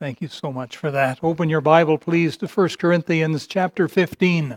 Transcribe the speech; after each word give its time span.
Thank 0.00 0.20
you 0.20 0.28
so 0.28 0.52
much 0.52 0.76
for 0.76 0.92
that. 0.92 1.18
Open 1.24 1.48
your 1.48 1.60
Bible, 1.60 1.98
please, 1.98 2.36
to 2.36 2.46
1 2.46 2.68
Corinthians 2.78 3.48
chapter 3.48 3.88
15. 3.88 4.56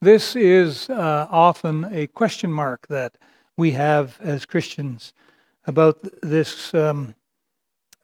This 0.00 0.34
is 0.34 0.88
uh, 0.88 1.26
often 1.30 1.84
a 1.92 2.06
question 2.06 2.50
mark 2.50 2.86
that 2.86 3.18
we 3.58 3.72
have 3.72 4.18
as 4.22 4.46
Christians 4.46 5.12
about 5.66 5.98
this, 6.22 6.72
um, 6.72 7.14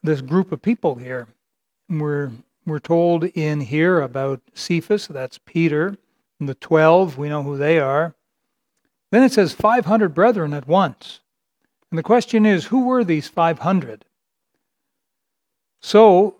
this 0.03 0.21
group 0.21 0.53
of 0.53 0.61
people 0.61 0.97
here. 0.97 1.29
We're, 1.89 2.31
we're 2.67 2.79
told 2.79 3.25
in 3.25 3.63
here 3.63 4.03
about 4.03 4.43
Cephas, 4.53 5.07
that's 5.07 5.39
Peter, 5.47 5.97
and 6.39 6.47
the 6.47 6.57
12, 6.57 7.17
we 7.17 7.31
know 7.31 7.43
who 7.43 7.57
they 7.57 7.79
are. 7.79 8.15
Then 9.11 9.23
it 9.23 9.33
says 9.33 9.55
500 9.55 10.13
brethren 10.13 10.53
at 10.53 10.69
once. 10.69 11.21
And 11.91 11.99
the 11.99 12.03
question 12.03 12.45
is, 12.45 12.67
who 12.67 12.85
were 12.85 13.03
these 13.03 13.29
500? 13.29 14.05
So, 15.85 16.37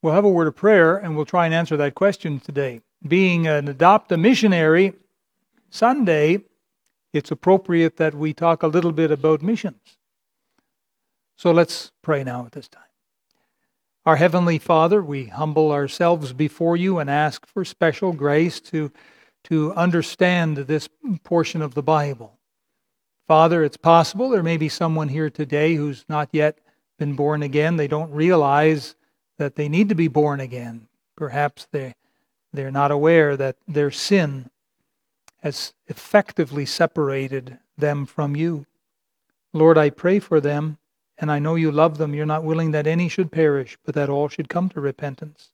we'll 0.00 0.14
have 0.14 0.24
a 0.24 0.30
word 0.30 0.48
of 0.48 0.56
prayer 0.56 0.96
and 0.96 1.14
we'll 1.14 1.26
try 1.26 1.44
and 1.44 1.54
answer 1.54 1.76
that 1.76 1.94
question 1.94 2.40
today. 2.40 2.80
Being 3.06 3.46
an 3.46 3.68
adopt 3.68 4.10
a 4.12 4.16
missionary 4.16 4.94
Sunday, 5.68 6.40
it's 7.12 7.30
appropriate 7.30 7.98
that 7.98 8.14
we 8.14 8.32
talk 8.32 8.62
a 8.62 8.66
little 8.66 8.92
bit 8.92 9.10
about 9.10 9.42
missions. 9.42 9.98
So 11.36 11.50
let's 11.52 11.92
pray 12.00 12.24
now 12.24 12.46
at 12.46 12.52
this 12.52 12.66
time. 12.66 12.82
Our 14.06 14.16
Heavenly 14.16 14.58
Father, 14.58 15.02
we 15.02 15.26
humble 15.26 15.70
ourselves 15.70 16.32
before 16.32 16.78
you 16.78 16.98
and 16.98 17.10
ask 17.10 17.44
for 17.46 17.62
special 17.62 18.14
grace 18.14 18.58
to, 18.72 18.90
to 19.44 19.74
understand 19.74 20.56
this 20.56 20.88
portion 21.24 21.60
of 21.60 21.74
the 21.74 21.82
Bible. 21.82 22.38
Father, 23.28 23.62
it's 23.62 23.76
possible 23.76 24.30
there 24.30 24.42
may 24.42 24.56
be 24.56 24.70
someone 24.70 25.08
here 25.08 25.28
today 25.28 25.74
who's 25.74 26.06
not 26.08 26.30
yet 26.32 26.58
been 26.98 27.14
born 27.14 27.42
again, 27.42 27.76
they 27.76 27.88
don't 27.88 28.10
realize 28.10 28.94
that 29.38 29.56
they 29.56 29.68
need 29.68 29.88
to 29.88 29.94
be 29.94 30.08
born 30.08 30.40
again. 30.40 30.88
Perhaps 31.16 31.66
they, 31.70 31.94
they're 32.52 32.70
not 32.70 32.90
aware 32.90 33.36
that 33.36 33.56
their 33.68 33.90
sin 33.90 34.50
has 35.42 35.74
effectively 35.86 36.66
separated 36.66 37.58
them 37.76 38.06
from 38.06 38.34
you. 38.34 38.66
Lord, 39.52 39.78
I 39.78 39.90
pray 39.90 40.18
for 40.18 40.40
them, 40.40 40.78
and 41.18 41.30
I 41.30 41.38
know 41.38 41.54
you 41.54 41.70
love 41.70 41.98
them. 41.98 42.14
You're 42.14 42.26
not 42.26 42.44
willing 42.44 42.72
that 42.72 42.86
any 42.86 43.08
should 43.08 43.30
perish, 43.30 43.78
but 43.84 43.94
that 43.94 44.08
all 44.08 44.28
should 44.28 44.48
come 44.48 44.68
to 44.70 44.80
repentance. 44.80 45.50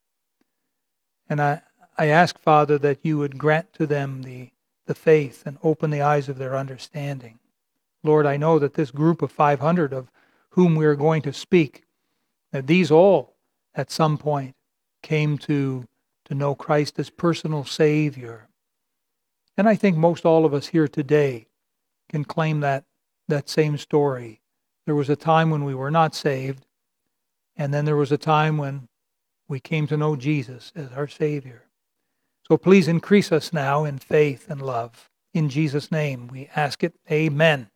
And 1.29 1.41
I, 1.41 1.63
I 1.97 2.07
ask, 2.07 2.39
Father, 2.39 2.79
that 2.79 2.98
you 3.03 3.19
would 3.19 3.39
grant 3.39 3.73
to 3.75 3.87
them 3.87 4.23
the, 4.23 4.51
the 4.87 4.95
faith 4.95 5.43
and 5.47 5.59
open 5.63 5.91
the 5.91 6.03
eyes 6.03 6.29
of 6.29 6.39
their 6.39 6.57
understanding. 6.57 7.39
Lord, 8.03 8.27
I 8.27 8.37
know 8.37 8.59
that 8.59 8.75
this 8.75 8.91
group 8.91 9.23
of 9.23 9.31
500 9.31 9.93
of 9.93 10.11
whom 10.53 10.75
we 10.75 10.84
are 10.84 10.95
going 10.95 11.22
to 11.22 11.33
speak, 11.33 11.84
that 12.53 12.67
these 12.67 12.91
all 12.91 13.34
at 13.75 13.91
some 13.91 14.19
point 14.19 14.55
came 15.03 15.39
to, 15.39 15.86
to 16.27 16.34
know 16.34 16.55
Christ 16.55 16.98
as 16.98 17.11
personal 17.11 17.64
Savior. 17.64 18.48
And 19.56 19.69
I 19.69 19.75
think 19.75 19.97
most 19.97 20.25
all 20.25 20.45
of 20.45 20.55
us 20.55 20.69
here 20.69 20.89
today 20.89 21.47
can 22.08 22.25
claim 22.25 22.61
that, 22.61 22.84
that 23.28 23.48
same 23.48 23.78
story. 23.78 24.41
There 24.86 24.95
was 24.95 25.11
a 25.11 25.17
time 25.17 25.50
when 25.50 25.64
we 25.64 25.75
were 25.75 25.91
not 25.91 26.14
saved, 26.14 26.67
and 27.56 27.73
then 27.73 27.84
there 27.84 27.97
was 27.97 28.12
a 28.12 28.19
time 28.19 28.58
when 28.58 28.89
we 29.48 29.61
came 29.61 29.86
to 29.86 29.97
know 29.97 30.17
Jesus 30.17 30.73
as 30.75 30.92
our 30.92 31.08
Savior. 31.08 31.64
So 32.47 32.58
please 32.58 32.89
increase 32.89 33.33
us 33.33 33.53
now 33.53 33.84
in 33.84 33.98
faith 33.98 34.50
and 34.50 34.61
love. 34.61 35.08
In 35.33 35.48
Jesus' 35.48 35.91
name 35.91 36.28
we 36.28 36.50
ask 36.55 36.84
it. 36.84 36.95
Amen. 37.11 37.72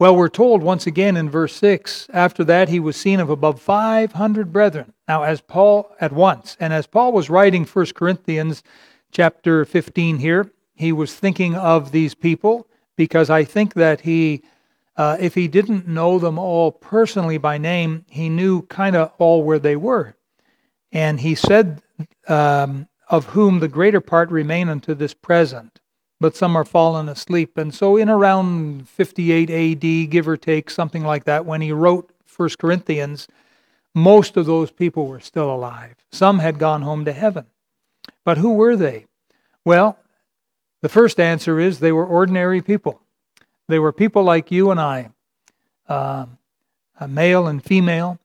Well, 0.00 0.14
we're 0.14 0.28
told 0.28 0.62
once 0.62 0.86
again 0.86 1.16
in 1.16 1.28
verse 1.28 1.56
6 1.56 2.08
after 2.12 2.44
that 2.44 2.68
he 2.68 2.78
was 2.78 2.96
seen 2.96 3.18
of 3.18 3.30
above 3.30 3.60
500 3.60 4.52
brethren. 4.52 4.92
Now, 5.08 5.24
as 5.24 5.40
Paul 5.40 5.90
at 6.00 6.12
once, 6.12 6.56
and 6.60 6.72
as 6.72 6.86
Paul 6.86 7.12
was 7.12 7.28
writing 7.28 7.64
1 7.64 7.86
Corinthians 7.96 8.62
chapter 9.10 9.64
15 9.64 10.18
here, 10.18 10.52
he 10.76 10.92
was 10.92 11.16
thinking 11.16 11.56
of 11.56 11.90
these 11.90 12.14
people 12.14 12.68
because 12.96 13.28
I 13.28 13.42
think 13.42 13.74
that 13.74 14.02
he, 14.02 14.44
uh, 14.96 15.16
if 15.18 15.34
he 15.34 15.48
didn't 15.48 15.88
know 15.88 16.20
them 16.20 16.38
all 16.38 16.70
personally 16.70 17.38
by 17.38 17.58
name, 17.58 18.04
he 18.08 18.28
knew 18.28 18.62
kind 18.62 18.94
of 18.94 19.10
all 19.18 19.42
where 19.42 19.58
they 19.58 19.74
were. 19.74 20.14
And 20.92 21.18
he 21.18 21.34
said, 21.34 21.82
um, 22.28 22.86
of 23.08 23.24
whom 23.26 23.58
the 23.58 23.66
greater 23.66 24.00
part 24.00 24.30
remain 24.30 24.68
unto 24.68 24.94
this 24.94 25.12
present 25.12 25.80
but 26.20 26.36
some 26.36 26.56
are 26.56 26.64
fallen 26.64 27.08
asleep. 27.08 27.56
And 27.56 27.74
so, 27.74 27.96
in 27.96 28.08
around 28.08 28.88
58 28.88 29.50
AD, 29.50 30.10
give 30.10 30.28
or 30.28 30.36
take, 30.36 30.70
something 30.70 31.04
like 31.04 31.24
that, 31.24 31.46
when 31.46 31.60
he 31.60 31.72
wrote 31.72 32.10
1 32.36 32.50
Corinthians, 32.58 33.28
most 33.94 34.36
of 34.36 34.46
those 34.46 34.70
people 34.70 35.06
were 35.06 35.20
still 35.20 35.52
alive. 35.52 35.94
Some 36.10 36.38
had 36.38 36.58
gone 36.58 36.82
home 36.82 37.04
to 37.04 37.12
heaven. 37.12 37.46
But 38.24 38.38
who 38.38 38.54
were 38.54 38.76
they? 38.76 39.06
Well, 39.64 39.98
the 40.80 40.88
first 40.88 41.18
answer 41.18 41.58
is 41.58 41.78
they 41.78 41.92
were 41.92 42.06
ordinary 42.06 42.62
people. 42.62 43.00
They 43.68 43.78
were 43.78 43.92
people 43.92 44.22
like 44.22 44.50
you 44.50 44.70
and 44.70 44.80
I, 44.80 45.10
uh, 45.88 46.26
male 47.06 47.46
and 47.46 47.62
female. 47.62 48.18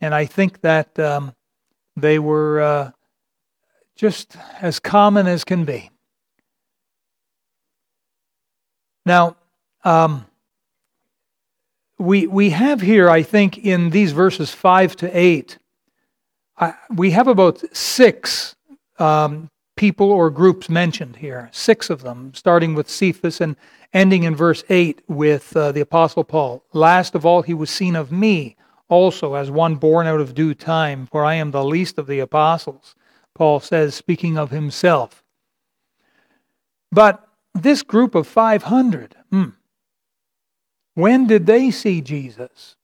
And 0.00 0.14
I 0.14 0.26
think 0.26 0.60
that 0.60 0.98
um, 0.98 1.34
they 1.96 2.18
were 2.18 2.60
uh, 2.60 2.90
just 3.96 4.36
as 4.60 4.78
common 4.78 5.26
as 5.26 5.44
can 5.44 5.64
be. 5.64 5.90
Now, 9.04 9.36
um, 9.84 10.26
we, 11.98 12.26
we 12.26 12.50
have 12.50 12.80
here, 12.80 13.08
I 13.08 13.22
think, 13.22 13.58
in 13.58 13.90
these 13.90 14.12
verses 14.12 14.52
5 14.52 14.96
to 14.96 15.18
8, 15.18 15.58
we 16.94 17.10
have 17.10 17.28
about 17.28 17.62
six 17.76 18.56
um, 18.98 19.50
people 19.76 20.10
or 20.10 20.30
groups 20.30 20.68
mentioned 20.68 21.16
here, 21.16 21.50
six 21.52 21.90
of 21.90 22.02
them, 22.02 22.32
starting 22.34 22.74
with 22.74 22.88
Cephas 22.88 23.40
and 23.40 23.56
ending 23.92 24.22
in 24.22 24.34
verse 24.34 24.64
8 24.68 25.02
with 25.08 25.56
uh, 25.56 25.72
the 25.72 25.80
Apostle 25.80 26.24
Paul. 26.24 26.64
Last 26.72 27.14
of 27.14 27.26
all, 27.26 27.42
he 27.42 27.54
was 27.54 27.70
seen 27.70 27.96
of 27.96 28.10
me 28.10 28.56
also 28.88 29.34
as 29.34 29.50
one 29.50 29.76
born 29.76 30.06
out 30.06 30.20
of 30.20 30.34
due 30.34 30.54
time, 30.54 31.06
for 31.06 31.24
I 31.24 31.34
am 31.34 31.50
the 31.50 31.64
least 31.64 31.98
of 31.98 32.06
the 32.06 32.20
apostles, 32.20 32.94
Paul 33.34 33.60
says, 33.60 33.94
speaking 33.94 34.38
of 34.38 34.50
himself. 34.50 35.24
But 36.92 37.23
this 37.54 37.82
group 37.82 38.14
of 38.14 38.26
500, 38.26 39.16
hmm, 39.30 39.50
when 40.94 41.26
did 41.26 41.46
they 41.46 41.70
see 41.70 42.00
Jesus? 42.00 42.76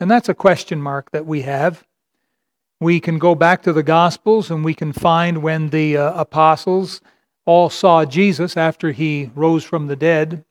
And 0.00 0.10
that's 0.10 0.28
a 0.28 0.34
question 0.34 0.80
mark 0.80 1.10
that 1.12 1.26
we 1.26 1.42
have. 1.42 1.84
We 2.80 3.00
can 3.00 3.18
go 3.18 3.34
back 3.34 3.62
to 3.62 3.72
the 3.72 3.82
Gospels 3.82 4.50
and 4.50 4.64
we 4.64 4.74
can 4.74 4.92
find 4.92 5.42
when 5.42 5.70
the 5.70 5.96
uh, 5.96 6.20
apostles 6.20 7.00
all 7.46 7.70
saw 7.70 8.04
Jesus 8.04 8.56
after 8.56 8.92
he 8.92 9.30
rose 9.34 9.64
from 9.64 9.86
the 9.86 9.96
dead. 9.96 10.44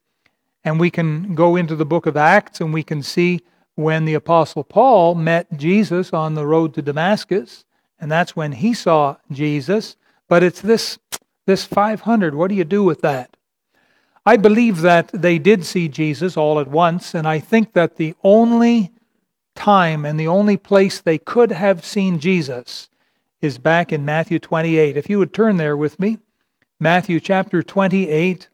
And 0.64 0.80
we 0.80 0.90
can 0.90 1.36
go 1.36 1.56
into 1.58 1.76
the 1.76 1.86
book 1.86 2.06
of 2.06 2.16
Acts 2.16 2.62
and 2.62 2.74
we 2.74 2.84
can 2.84 3.04
see 3.04 3.42
when 3.76 4.06
the 4.06 4.14
apostle 4.14 4.64
Paul 4.64 5.16
met 5.16 5.58
Jesus 5.58 6.14
on 6.14 6.36
the 6.36 6.46
road 6.46 6.74
to 6.76 6.82
Damascus. 6.82 7.66
And 8.00 8.12
that's 8.12 8.36
when 8.36 8.54
he 8.54 8.74
saw 8.74 9.18
Jesus. 9.32 9.98
But 10.30 10.42
it's 10.42 10.62
this, 10.62 10.98
this 11.46 11.66
500. 11.66 12.34
What 12.34 12.48
do 12.48 12.56
you 12.56 12.64
do 12.64 12.84
with 12.84 13.02
that? 13.02 13.33
I 14.26 14.38
believe 14.38 14.82
that 14.82 15.10
they 15.10 15.38
did 15.38 15.66
see 15.66 15.90
Jesus 15.90 16.38
all 16.38 16.60
at 16.60 16.70
once, 16.70 17.14
and 17.14 17.28
I 17.28 17.40
think 17.40 17.74
that 17.74 17.98
the 17.98 18.16
only 18.24 18.94
time 19.56 20.06
and 20.06 20.18
the 20.20 20.28
only 20.28 20.56
place 20.56 21.02
they 21.02 21.18
could 21.18 21.52
have 21.52 21.84
seen 21.84 22.20
Jesus 22.20 22.90
is 23.42 23.58
back 23.58 23.92
in 23.92 24.06
Matthew 24.06 24.40
28. 24.40 24.96
If 24.96 25.10
you 25.10 25.20
would 25.20 25.34
turn 25.34 25.58
there 25.58 25.76
with 25.76 26.00
me, 26.00 26.20
Matthew 26.80 27.20
chapter 27.20 27.62
28. 27.62 28.48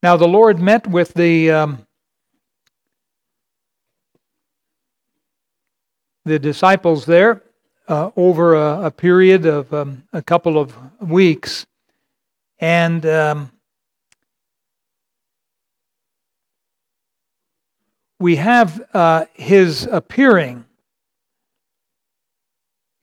Now, 0.00 0.16
the 0.16 0.28
Lord 0.28 0.60
met 0.60 0.86
with 0.86 1.14
the 1.14 1.50
um, 1.50 1.87
the 6.28 6.38
disciples 6.38 7.06
there 7.06 7.42
uh, 7.88 8.10
over 8.16 8.54
a, 8.54 8.86
a, 8.86 8.90
period 8.90 9.46
of 9.46 9.72
um, 9.72 10.04
a 10.12 10.22
couple 10.22 10.58
of 10.58 10.76
weeks. 11.00 11.66
And 12.58 13.04
um, 13.06 13.50
we 18.20 18.36
have 18.36 18.82
uh, 18.92 19.24
his 19.32 19.88
appearing 19.90 20.64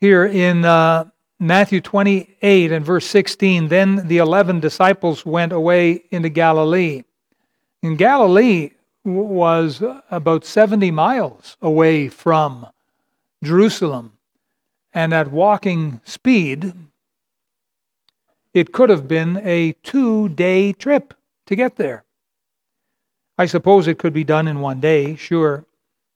here 0.02 0.26
in 0.26 0.66
uh, 0.66 1.06
Matthew 1.40 1.82
28 1.82 2.72
and 2.72 2.86
verse 2.86 3.08
16. 3.08 3.70
Then 3.70 4.08
the 4.08 4.18
11 4.18 4.60
disciples 4.60 5.26
went 5.26 5.52
away 5.52 6.04
into 6.12 6.30
Galilee. 6.30 7.04
And 7.82 7.98
Galilee 7.98 8.72
was 9.04 9.84
about 10.10 10.46
70 10.46 10.92
miles 10.92 11.58
away 11.62 12.10
from 12.10 12.68
Jerusalem. 13.46 14.14
And 14.94 15.14
at 15.14 15.32
walking 15.32 16.02
speed, 16.04 16.74
it 18.54 18.72
could 18.72 18.90
have 18.90 19.08
been 19.08 19.42
a 19.44 19.74
two 19.84 20.30
day 20.30 20.74
trip 20.74 21.14
to 21.46 21.56
get 21.56 21.76
there. 21.76 22.06
I 23.38 23.46
suppose 23.46 23.88
it 23.88 24.00
could 24.00 24.14
be 24.14 24.24
done 24.24 24.48
in 24.48 24.62
one 24.62 24.80
day, 24.80 25.16
sure, 25.16 25.66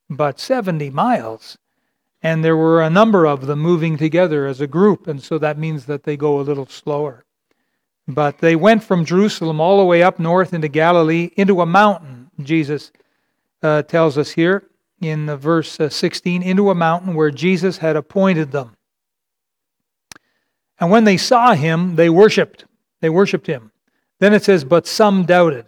but 0.08 0.40
70 0.40 0.90
miles. 0.90 1.58
And 2.22 2.44
there 2.44 2.56
were 2.56 2.82
a 2.82 2.90
number 2.90 3.26
of 3.26 3.46
them 3.46 3.60
moving 3.60 3.96
together 3.96 4.46
as 4.46 4.60
a 4.60 4.66
group, 4.66 5.06
and 5.06 5.22
so 5.22 5.38
that 5.38 5.58
means 5.58 5.86
that 5.86 6.04
they 6.04 6.16
go 6.16 6.40
a 6.40 6.42
little 6.42 6.66
slower. 6.66 7.24
But 8.08 8.38
they 8.38 8.56
went 8.56 8.82
from 8.82 9.04
Jerusalem 9.04 9.60
all 9.60 9.78
the 9.78 9.84
way 9.84 10.02
up 10.02 10.18
north 10.18 10.52
into 10.52 10.68
Galilee 10.68 11.30
into 11.36 11.60
a 11.60 11.66
mountain, 11.66 12.30
Jesus 12.42 12.90
uh, 13.62 13.82
tells 13.82 14.16
us 14.16 14.30
here 14.30 14.64
in 15.00 15.26
verse 15.36 15.80
uh, 15.80 15.88
16, 15.88 16.42
into 16.42 16.70
a 16.70 16.74
mountain 16.74 17.14
where 17.14 17.30
Jesus 17.30 17.78
had 17.78 17.96
appointed 17.96 18.52
them. 18.52 18.76
And 20.78 20.90
when 20.90 21.04
they 21.04 21.16
saw 21.16 21.54
him, 21.54 21.96
they 21.96 22.08
worshiped. 22.08 22.64
They 23.00 23.10
worshiped 23.10 23.46
him. 23.46 23.72
Then 24.18 24.34
it 24.34 24.44
says, 24.44 24.64
but 24.64 24.86
some 24.86 25.24
doubted. 25.24 25.66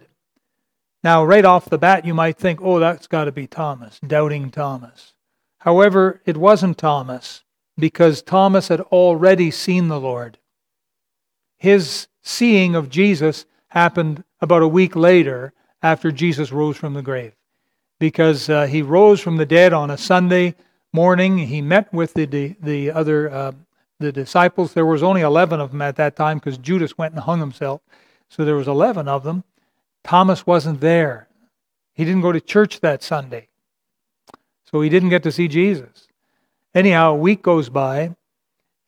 Now, 1.03 1.25
right 1.25 1.43
off 1.43 1.69
the 1.69 1.77
bat, 1.77 2.05
you 2.05 2.13
might 2.13 2.37
think, 2.37 2.61
oh, 2.61 2.79
that's 2.79 3.07
got 3.07 3.25
to 3.25 3.31
be 3.31 3.47
Thomas, 3.47 3.99
doubting 4.05 4.49
Thomas. 4.49 5.13
However, 5.59 6.21
it 6.25 6.37
wasn't 6.37 6.77
Thomas, 6.77 7.43
because 7.77 8.21
Thomas 8.21 8.67
had 8.67 8.81
already 8.81 9.51
seen 9.51 9.87
the 9.87 9.99
Lord. 9.99 10.37
His 11.57 12.07
seeing 12.21 12.75
of 12.75 12.89
Jesus 12.89 13.45
happened 13.69 14.23
about 14.39 14.61
a 14.61 14.67
week 14.67 14.95
later 14.95 15.53
after 15.81 16.11
Jesus 16.11 16.51
rose 16.51 16.77
from 16.77 16.93
the 16.93 17.01
grave, 17.01 17.33
because 18.03 18.49
uh, 18.49 18.67
he 18.67 18.81
rose 18.81 19.21
from 19.21 19.37
the 19.37 19.45
dead 19.45 19.71
on 19.71 19.89
a 19.89 19.97
Sunday 19.97 20.55
morning. 20.91 21.37
He 21.37 21.61
met 21.61 21.93
with 21.93 22.13
the, 22.15 22.25
the, 22.25 22.53
the 22.61 22.91
other 22.91 23.31
uh, 23.31 23.53
the 23.97 24.11
disciples. 24.11 24.73
There 24.73 24.85
was 24.85 25.01
only 25.01 25.21
11 25.21 25.61
of 25.61 25.71
them 25.71 25.81
at 25.81 25.95
that 25.95 26.17
time 26.17 26.37
because 26.37 26.57
Judas 26.57 26.97
went 26.97 27.13
and 27.13 27.23
hung 27.23 27.39
himself. 27.39 27.79
So 28.27 28.43
there 28.43 28.57
was 28.57 28.67
11 28.67 29.07
of 29.07 29.23
them. 29.23 29.45
Thomas 30.03 30.45
wasn't 30.45 30.81
there. 30.81 31.29
He 31.93 32.03
didn't 32.03 32.23
go 32.23 32.33
to 32.33 32.41
church 32.41 32.81
that 32.81 33.03
Sunday. 33.03 33.47
So 34.69 34.81
he 34.81 34.89
didn't 34.89 35.07
get 35.07 35.23
to 35.23 35.31
see 35.31 35.47
Jesus. 35.47 36.09
Anyhow, 36.75 37.13
a 37.13 37.17
week 37.17 37.41
goes 37.41 37.69
by, 37.69 38.17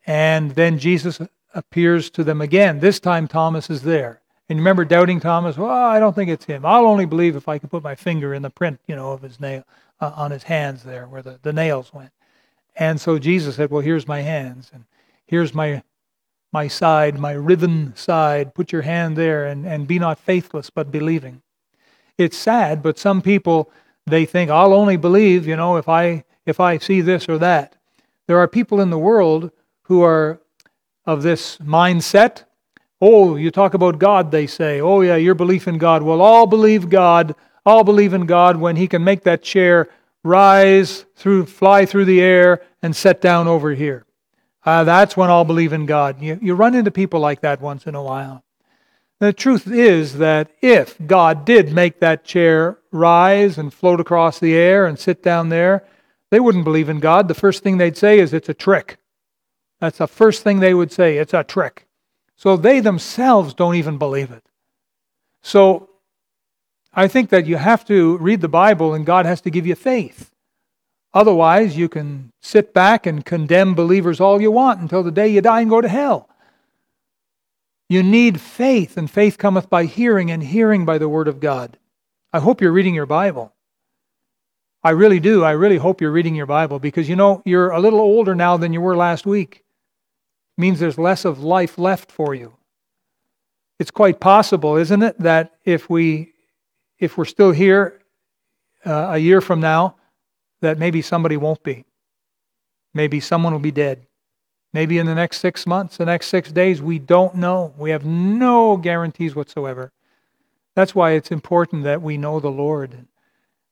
and 0.05 0.51
then 0.55 0.77
Jesus 0.77 1.21
appears 1.53 2.09
to 2.09 2.25
them 2.25 2.41
again. 2.41 2.81
This 2.81 2.99
time 2.99 3.29
Thomas 3.29 3.69
is 3.69 3.83
there. 3.83 4.19
And 4.49 4.59
remember 4.59 4.85
doubting 4.85 5.19
Thomas? 5.19 5.57
Well, 5.57 5.69
I 5.69 5.99
don't 5.99 6.13
think 6.13 6.29
it's 6.29 6.45
him. 6.45 6.65
I'll 6.65 6.85
only 6.85 7.05
believe 7.05 7.35
if 7.35 7.47
I 7.47 7.57
can 7.57 7.69
put 7.69 7.83
my 7.83 7.95
finger 7.95 8.33
in 8.33 8.43
the 8.43 8.49
print, 8.49 8.79
you 8.87 8.95
know, 8.95 9.11
of 9.11 9.21
his 9.21 9.39
nail 9.39 9.63
uh, 9.99 10.11
on 10.15 10.31
his 10.31 10.43
hands 10.43 10.83
there 10.83 11.07
where 11.07 11.21
the, 11.21 11.39
the 11.41 11.53
nails 11.53 11.93
went. 11.93 12.11
And 12.75 12.99
so 13.01 13.17
Jesus 13.17 13.55
said, 13.55 13.71
Well, 13.71 13.81
here's 13.81 14.07
my 14.07 14.21
hands, 14.21 14.69
and 14.73 14.85
here's 15.25 15.53
my 15.53 15.83
my 16.51 16.67
side, 16.67 17.19
my 17.19 17.31
riven 17.31 17.93
side. 17.95 18.53
Put 18.53 18.71
your 18.71 18.83
hand 18.83 19.17
there 19.17 19.45
and, 19.45 19.65
and 19.65 19.87
be 19.87 19.99
not 19.99 20.19
faithless, 20.19 20.69
but 20.69 20.91
believing. 20.91 21.41
It's 22.17 22.37
sad, 22.37 22.81
but 22.81 22.97
some 22.97 23.21
people 23.21 23.69
they 24.05 24.25
think 24.25 24.49
I'll 24.51 24.73
only 24.73 24.97
believe, 24.97 25.47
you 25.47 25.55
know, 25.55 25.77
if 25.77 25.89
I 25.89 26.23
if 26.45 26.59
I 26.59 26.77
see 26.77 27.01
this 27.01 27.27
or 27.27 27.37
that. 27.39 27.75
There 28.27 28.37
are 28.39 28.47
people 28.47 28.79
in 28.81 28.89
the 28.89 28.97
world 28.97 29.51
who 29.83 30.01
are 30.03 30.39
of 31.05 31.23
this 31.23 31.57
mindset. 31.57 32.43
Oh, 33.07 33.35
you 33.35 33.51
talk 33.51 33.75
about 33.75 33.99
God, 33.99 34.31
they 34.31 34.47
say. 34.47 34.81
Oh, 34.81 35.01
yeah, 35.01 35.15
your 35.15 35.35
belief 35.35 35.67
in 35.67 35.77
God. 35.77 36.01
Well, 36.01 36.21
all 36.21 36.47
believe 36.47 36.89
God. 36.89 37.35
All 37.63 37.83
believe 37.83 38.15
in 38.15 38.25
God 38.25 38.57
when 38.57 38.77
He 38.77 38.87
can 38.87 39.03
make 39.03 39.21
that 39.25 39.43
chair 39.43 39.89
rise 40.23 41.05
through, 41.15 41.45
fly 41.45 41.85
through 41.85 42.05
the 42.05 42.19
air, 42.19 42.63
and 42.81 42.95
set 42.95 43.21
down 43.21 43.47
over 43.47 43.75
here. 43.75 44.07
Uh, 44.65 44.83
that's 44.85 45.15
when 45.15 45.29
I'll 45.29 45.45
believe 45.45 45.71
in 45.71 45.85
God. 45.85 46.19
You, 46.19 46.39
you 46.41 46.55
run 46.55 46.73
into 46.73 46.89
people 46.89 47.19
like 47.19 47.41
that 47.41 47.61
once 47.61 47.85
in 47.85 47.93
a 47.93 48.01
while. 48.01 48.43
The 49.19 49.33
truth 49.33 49.67
is 49.67 50.17
that 50.17 50.49
if 50.63 50.97
God 51.05 51.45
did 51.45 51.71
make 51.71 51.99
that 51.99 52.25
chair 52.25 52.79
rise 52.91 53.59
and 53.59 53.71
float 53.71 53.99
across 53.99 54.39
the 54.39 54.55
air 54.55 54.87
and 54.87 54.97
sit 54.97 55.21
down 55.21 55.49
there, 55.49 55.85
they 56.31 56.39
wouldn't 56.39 56.63
believe 56.63 56.89
in 56.89 56.99
God. 56.99 57.27
The 57.27 57.35
first 57.35 57.61
thing 57.61 57.77
they'd 57.77 57.95
say 57.97 58.17
is 58.17 58.33
it's 58.33 58.49
a 58.49 58.55
trick. 58.55 58.97
That's 59.79 59.99
the 59.99 60.07
first 60.07 60.41
thing 60.41 60.59
they 60.59 60.73
would 60.73 60.91
say. 60.91 61.17
It's 61.19 61.35
a 61.35 61.43
trick. 61.43 61.84
So 62.35 62.57
they 62.57 62.79
themselves 62.79 63.53
don't 63.53 63.75
even 63.75 63.97
believe 63.97 64.31
it. 64.31 64.43
So 65.41 65.89
I 66.93 67.07
think 67.07 67.29
that 67.29 67.45
you 67.45 67.57
have 67.57 67.85
to 67.85 68.17
read 68.17 68.41
the 68.41 68.47
Bible 68.47 68.93
and 68.93 69.05
God 69.05 69.25
has 69.25 69.41
to 69.41 69.49
give 69.49 69.65
you 69.65 69.75
faith. 69.75 70.31
Otherwise, 71.13 71.77
you 71.77 71.87
can 71.87 72.31
sit 72.41 72.73
back 72.73 73.05
and 73.05 73.23
condemn 73.23 73.73
believers 73.73 74.19
all 74.19 74.41
you 74.41 74.51
want 74.51 74.81
until 74.81 75.01
the 75.01 75.11
day 75.11 75.29
you 75.29 75.41
die 75.41 75.61
and 75.61 75.69
go 75.69 75.79
to 75.79 75.87
hell. 75.87 76.29
You 77.87 78.03
need 78.03 78.41
faith, 78.41 78.97
and 78.97 79.09
faith 79.09 79.37
cometh 79.37 79.69
by 79.69 79.85
hearing, 79.85 80.31
and 80.31 80.43
hearing 80.43 80.85
by 80.85 80.97
the 80.97 81.07
Word 81.07 81.27
of 81.27 81.39
God. 81.39 81.77
I 82.33 82.39
hope 82.39 82.59
you're 82.59 82.71
reading 82.71 82.95
your 82.95 83.05
Bible. 83.05 83.53
I 84.83 84.89
really 84.91 85.19
do. 85.19 85.43
I 85.43 85.51
really 85.51 85.77
hope 85.77 86.01
you're 86.01 86.11
reading 86.11 86.35
your 86.35 86.45
Bible 86.45 86.79
because 86.79 87.07
you 87.07 87.15
know, 87.15 87.41
you're 87.45 87.71
a 87.71 87.79
little 87.79 87.99
older 87.99 88.35
now 88.35 88.57
than 88.57 88.73
you 88.73 88.81
were 88.81 88.95
last 88.95 89.25
week. 89.25 89.64
Means 90.57 90.79
there's 90.79 90.97
less 90.97 91.25
of 91.25 91.43
life 91.43 91.77
left 91.77 92.11
for 92.11 92.33
you. 92.33 92.53
It's 93.77 93.91
quite 93.91 94.19
possible, 94.19 94.77
isn't 94.77 95.03
it, 95.03 95.19
that 95.19 95.55
if 95.65 95.89
we 95.89 96.33
if 96.97 97.17
we're 97.17 97.25
still 97.25 97.51
here 97.51 97.99
uh, 98.85 99.09
a 99.11 99.17
year 99.17 99.41
from 99.41 99.59
now, 99.59 99.95
that 100.61 100.77
maybe 100.77 101.01
somebody 101.01 101.35
won't 101.35 101.61
be. 101.61 101.85
Maybe 102.93 103.19
someone 103.19 103.51
will 103.51 103.59
be 103.59 103.71
dead. 103.71 104.07
Maybe 104.71 104.97
in 104.97 105.05
the 105.05 105.15
next 105.15 105.39
six 105.39 105.67
months, 105.67 105.97
the 105.97 106.05
next 106.05 106.27
six 106.27 106.51
days, 106.51 106.81
we 106.81 106.99
don't 106.99 107.35
know. 107.35 107.73
We 107.77 107.91
have 107.91 108.05
no 108.05 108.77
guarantees 108.77 109.35
whatsoever. 109.35 109.91
That's 110.75 110.95
why 110.95 111.11
it's 111.11 111.31
important 111.31 111.83
that 111.83 112.01
we 112.01 112.17
know 112.17 112.39
the 112.39 112.51
Lord, 112.51 113.05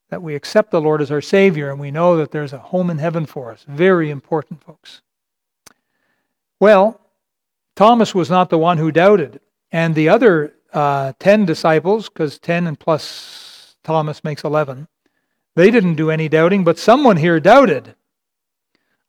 that 0.09 0.21
we 0.21 0.35
accept 0.35 0.71
the 0.71 0.81
Lord 0.81 1.01
as 1.01 1.11
our 1.11 1.21
Savior, 1.21 1.69
and 1.69 1.79
we 1.79 1.91
know 1.91 2.15
that 2.17 2.31
there's 2.31 2.53
a 2.53 2.57
home 2.57 2.89
in 2.89 2.99
heaven 2.99 3.25
for 3.25 3.51
us. 3.51 3.65
Very 3.67 4.09
important, 4.09 4.63
folks. 4.63 5.01
Well, 6.59 6.99
Thomas 7.75 8.13
was 8.13 8.29
not 8.29 8.49
the 8.49 8.57
one 8.57 8.77
who 8.77 8.91
doubted. 8.91 9.39
And 9.71 9.95
the 9.95 10.09
other 10.09 10.53
uh, 10.71 11.13
10 11.19 11.45
disciples, 11.45 12.09
because 12.09 12.37
10 12.39 12.67
and 12.67 12.79
plus 12.79 13.75
Thomas 13.83 14.23
makes 14.23 14.43
11, 14.43 14.87
they 15.55 15.71
didn't 15.71 15.95
do 15.95 16.09
any 16.09 16.29
doubting, 16.29 16.63
but 16.63 16.79
someone 16.79 17.17
here 17.17 17.39
doubted. 17.39 17.95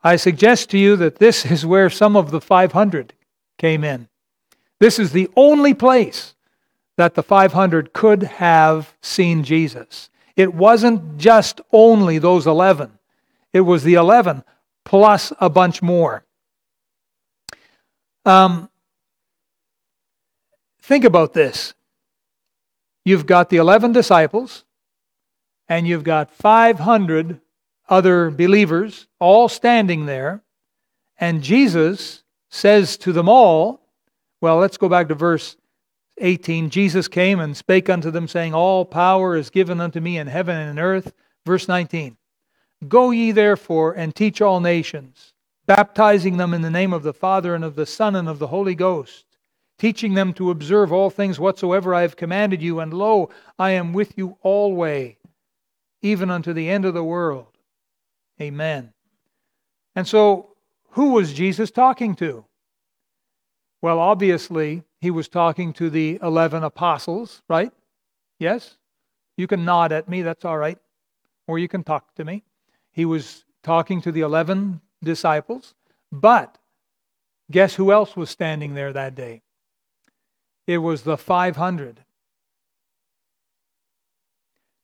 I 0.03 0.17
suggest 0.17 0.71
to 0.71 0.79
you 0.79 0.97
that 0.97 1.19
this 1.19 1.47
is 1.47 1.65
where 1.65 1.89
some 1.89 2.17
of 2.17 2.31
the 2.31 2.41
500 2.41 3.15
came 3.59 3.85
in. 3.85 4.09
This 4.81 4.99
is 4.99 5.13
the 5.13 5.31
only 5.37 5.73
place 5.73 6.35
that 6.97 7.15
the 7.15 7.23
500 7.23 7.93
could 7.93 8.23
have 8.25 8.95
seen 9.01 9.45
Jesus. 9.45 10.11
It 10.37 10.55
wasn't 10.55 11.19
just 11.19 11.61
only 11.73 12.19
those 12.19 12.47
11, 12.47 12.99
it 13.53 13.61
was 13.61 13.85
the 13.85 13.95
11 13.95 14.43
plus 14.85 15.33
a 15.41 15.49
bunch 15.49 15.81
more. 15.81 16.24
Um, 18.25 18.71
think 20.83 21.05
about 21.05 21.33
this. 21.33 21.75
You've 23.05 23.27
got 23.27 23.51
the 23.51 23.59
11 23.59 23.93
disciples, 23.93 24.65
and 25.69 25.87
you've 25.87 26.05
got 26.05 26.31
500 26.31 27.41
other 27.89 28.31
believers 28.31 29.07
all 29.19 29.49
standing 29.49 30.07
there, 30.07 30.43
and 31.19 31.43
Jesus 31.43 32.23
says 32.49 32.97
to 32.99 33.13
them 33.13 33.29
all, 33.29 33.85
well, 34.41 34.59
let's 34.59 34.77
go 34.77 34.89
back 34.89 35.09
to 35.09 35.15
verse 35.15 35.57
18. 36.19 36.71
Jesus 36.71 37.09
came 37.09 37.41
and 37.41 37.57
spake 37.57 37.89
unto 37.89 38.11
them, 38.11 38.29
saying, 38.29 38.55
All 38.55 38.85
power 38.85 39.37
is 39.37 39.51
given 39.51 39.81
unto 39.81 40.01
me 40.01 40.19
in 40.19 40.27
heaven 40.27 40.57
and 40.57 40.71
in 40.71 40.79
earth. 40.79 41.13
Verse 41.47 41.69
19 41.69 42.17
Go 42.87 43.11
ye 43.11 43.33
therefore 43.33 43.93
and 43.93 44.15
teach 44.15 44.41
all 44.41 44.61
nations, 44.61 45.34
baptizing 45.67 46.37
them 46.37 46.55
in 46.55 46.63
the 46.63 46.71
name 46.71 46.93
of 46.93 47.03
the 47.03 47.15
Father 47.15 47.55
and 47.55 47.65
of 47.65 47.75
the 47.75 47.87
Son 47.87 48.15
and 48.17 48.29
of 48.29 48.39
the 48.39 48.49
Holy 48.49 48.75
Ghost, 48.75 49.25
teaching 49.79 50.15
them 50.15 50.33
to 50.35 50.51
observe 50.51 50.93
all 50.93 51.11
things 51.11 51.41
whatsoever 51.41 51.95
I 51.95 52.03
have 52.03 52.17
commanded 52.17 52.63
you. 52.63 52.81
And 52.81 52.93
lo, 52.93 53.31
I 53.59 53.71
am 53.73 53.93
with 53.93 54.17
you 54.19 54.37
always 54.43 55.17
even 56.05 56.31
unto 56.31 56.53
the 56.53 56.69
end 56.69 56.85
of 56.85 56.93
the 56.93 57.03
world. 57.03 57.47
Amen. 58.41 58.93
And 59.97 60.07
so, 60.07 60.51
who 60.91 61.13
was 61.13 61.33
Jesus 61.33 61.71
talking 61.71 62.15
to? 62.17 62.45
Well, 63.81 63.99
obviously, 63.99 64.83
he 65.01 65.11
was 65.11 65.29
talking 65.29 65.73
to 65.75 65.89
the 65.89 66.19
11 66.23 66.63
apostles, 66.63 67.43
right? 67.49 67.73
Yes? 68.39 68.77
You 69.37 69.47
can 69.47 69.65
nod 69.65 69.93
at 69.93 70.09
me, 70.09 70.23
that's 70.23 70.45
all 70.45 70.59
right. 70.59 70.79
Or 71.47 71.59
you 71.59 71.69
can 71.69 71.85
talk 71.85 72.15
to 72.17 72.25
me. 72.25 72.43
He 72.93 73.05
was 73.05 73.45
talking 73.63 74.01
to 74.03 74.13
the 74.13 74.21
11 74.21 74.81
disciples. 75.05 75.75
But 76.11 76.59
guess 77.51 77.75
who 77.75 77.93
else 77.93 78.17
was 78.17 78.31
standing 78.31 78.75
there 78.75 78.93
that 78.93 79.15
day? 79.15 79.43
It 80.67 80.79
was 80.79 81.03
the 81.03 81.19
500. 81.19 82.05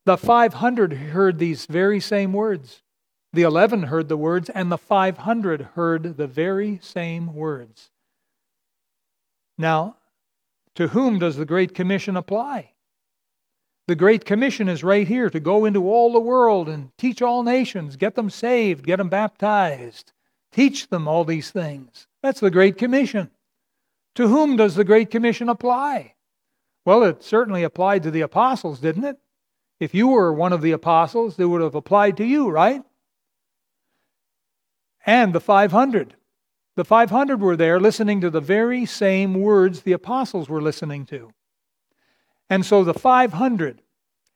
The 0.07 0.17
500 0.17 0.93
heard 0.93 1.39
these 1.39 1.67
very 1.67 2.01
same 2.01 2.33
words. 2.33 2.83
The 3.33 3.43
11 3.43 3.85
heard 3.85 4.09
the 4.09 4.17
words, 4.17 4.51
and 4.51 4.71
the 4.73 4.79
500 4.79 5.61
heard 5.75 6.17
the 6.17 6.27
very 6.27 6.79
same 6.83 7.35
words. 7.35 7.91
Now, 9.57 9.97
To 10.77 10.89
whom 10.89 11.19
does 11.19 11.37
the 11.37 11.45
Great 11.45 11.75
Commission 11.75 12.17
apply? 12.17 12.73
The 13.89 13.97
Great 13.97 14.25
Commission 14.25 14.69
is 14.69 14.85
right 14.85 15.09
here 15.09 15.31
to 15.31 15.41
go 15.41 15.65
into 15.65 15.89
all 15.89 16.13
the 16.13 16.21
world 16.21 16.69
and 16.69 16.97
teach 16.97 17.23
all 17.23 17.43
nations, 17.43 17.97
get 17.97 18.15
them 18.15 18.31
saved, 18.31 18.87
get 18.87 18.99
them 18.99 19.09
baptized, 19.09 20.13
teach 20.53 20.89
them 20.89 21.09
all 21.09 21.25
these 21.25 21.51
things. 21.51 22.07
That's 22.23 22.41
the 22.41 22.51
Great 22.51 22.79
Commission. 22.79 23.31
To 24.17 24.29
whom 24.29 24.57
does 24.57 24.75
the 24.75 24.85
Great 24.85 25.11
Commission 25.11 25.49
apply? 25.49 26.15
Well, 26.85 27.03
it 27.03 27.23
certainly 27.23 27.63
applied 27.63 28.03
to 28.05 28.11
the 28.11 28.21
apostles, 28.21 28.81
didn't 28.81 29.05
it? 29.05 29.19
If 29.81 29.95
you 29.95 30.09
were 30.09 30.33
one 30.33 30.53
of 30.53 30.63
the 30.63 30.73
apostles, 30.73 31.39
it 31.39 31.47
would 31.47 31.63
have 31.63 31.75
applied 31.75 32.17
to 32.19 32.25
you, 32.25 32.51
right? 32.51 32.83
And 35.07 35.33
the 35.33 35.41
500. 35.41 36.17
The 36.77 36.85
500 36.85 37.41
were 37.41 37.57
there 37.57 37.81
listening 37.81 38.21
to 38.21 38.31
the 38.31 38.41
very 38.41 38.87
same 38.87 39.35
words 39.35 39.83
the 39.83 39.93
apostles 39.93 40.49
were 40.49 40.63
listening 40.63 41.07
to. 41.07 41.33
And 42.51 42.67
so 42.67 42.85
the 42.85 42.93
500, 42.93 43.81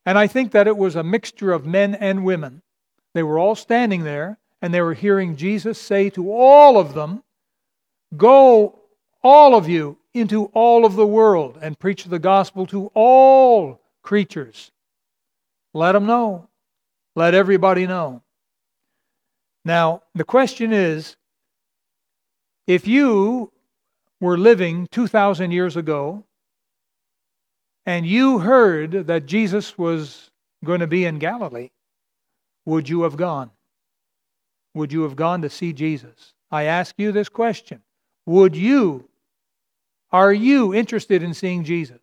and 0.05 0.17
I 0.17 0.25
think 0.25 0.53
that 0.53 0.67
it 0.67 0.77
was 0.77 0.95
a 0.95 1.03
mixture 1.03 1.51
of 1.51 1.65
men 1.65 1.93
and 1.93 2.23
women, 2.23 2.61
they 3.13 3.21
were 3.21 3.37
all 3.37 3.55
standing 3.55 4.03
there 4.03 4.39
and 4.61 4.73
they 4.73 4.81
were 4.81 4.93
hearing 4.93 5.35
Jesus 5.35 5.79
say 5.79 6.09
to 6.11 6.31
all 6.31 6.79
of 6.79 6.93
them, 6.93 7.23
Go, 8.15 8.79
all 9.21 9.55
of 9.55 9.67
you, 9.67 9.97
into 10.13 10.45
all 10.53 10.85
of 10.85 10.95
the 10.95 11.05
world 11.05 11.59
and 11.61 11.77
preach 11.77 12.05
the 12.05 12.19
gospel 12.19 12.65
to 12.67 12.89
all 12.93 13.81
creatures. 14.01 14.71
Let 15.73 15.91
them 15.91 16.05
know. 16.05 16.47
Let 17.15 17.33
everybody 17.33 17.85
know. 17.85 18.21
Now, 19.65 20.03
the 20.13 20.23
question 20.23 20.71
is 20.71 21.17
if 22.67 22.87
you 22.87 23.51
were 24.21 24.37
living 24.37 24.87
2,000 24.91 25.51
years 25.51 25.75
ago 25.75 26.24
and 27.85 28.05
you 28.05 28.39
heard 28.39 29.07
that 29.07 29.25
Jesus 29.25 29.77
was 29.77 30.31
going 30.63 30.79
to 30.79 30.87
be 30.87 31.05
in 31.05 31.19
Galilee, 31.19 31.69
would 32.65 32.89
you 32.89 33.03
have 33.03 33.15
gone? 33.15 33.51
Would 34.73 34.91
you 34.91 35.03
have 35.03 35.15
gone 35.15 35.41
to 35.43 35.49
see 35.49 35.71
Jesus? 35.71 36.33
I 36.51 36.63
ask 36.63 36.95
you 36.97 37.11
this 37.11 37.29
question. 37.29 37.81
Would 38.25 38.55
you, 38.55 39.07
are 40.11 40.33
you 40.33 40.73
interested 40.73 41.21
in 41.21 41.33
seeing 41.33 41.63
Jesus? 41.63 41.99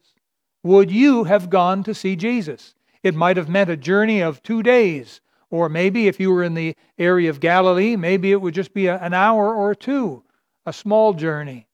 Would 0.62 0.90
you 0.90 1.24
have 1.24 1.50
gone 1.50 1.82
to 1.84 1.94
see 1.94 2.14
Jesus? 2.14 2.74
It 3.02 3.16
might 3.16 3.36
have 3.36 3.48
meant 3.48 3.70
a 3.70 3.76
journey 3.76 4.22
of 4.22 4.42
two 4.42 4.62
days, 4.62 5.20
or 5.50 5.68
maybe 5.68 6.06
if 6.06 6.20
you 6.20 6.30
were 6.30 6.44
in 6.44 6.54
the 6.54 6.76
area 6.98 7.28
of 7.28 7.40
Galilee, 7.40 7.96
maybe 7.96 8.30
it 8.30 8.40
would 8.40 8.54
just 8.54 8.72
be 8.72 8.86
a, 8.86 8.98
an 8.98 9.12
hour 9.12 9.54
or 9.54 9.74
two, 9.74 10.22
a 10.64 10.72
small 10.72 11.12
journey. 11.12 11.66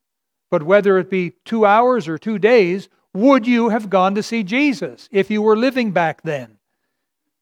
But 0.51 0.63
whether 0.63 0.99
it 0.99 1.11
be 1.11 1.33
two 1.45 1.67
hours 1.67 2.09
or 2.09 2.17
two 2.17 2.39
days, 2.39 2.89
would 3.15 3.47
you 3.47 3.71
have 3.71 3.91
gone 3.91 4.15
to 4.15 4.23
see 4.23 4.43
Jesus 4.43 5.09
if 5.11 5.31
you 5.31 5.43
were 5.43 5.57
living 5.57 5.93
back 5.93 6.23
then? 6.23 6.59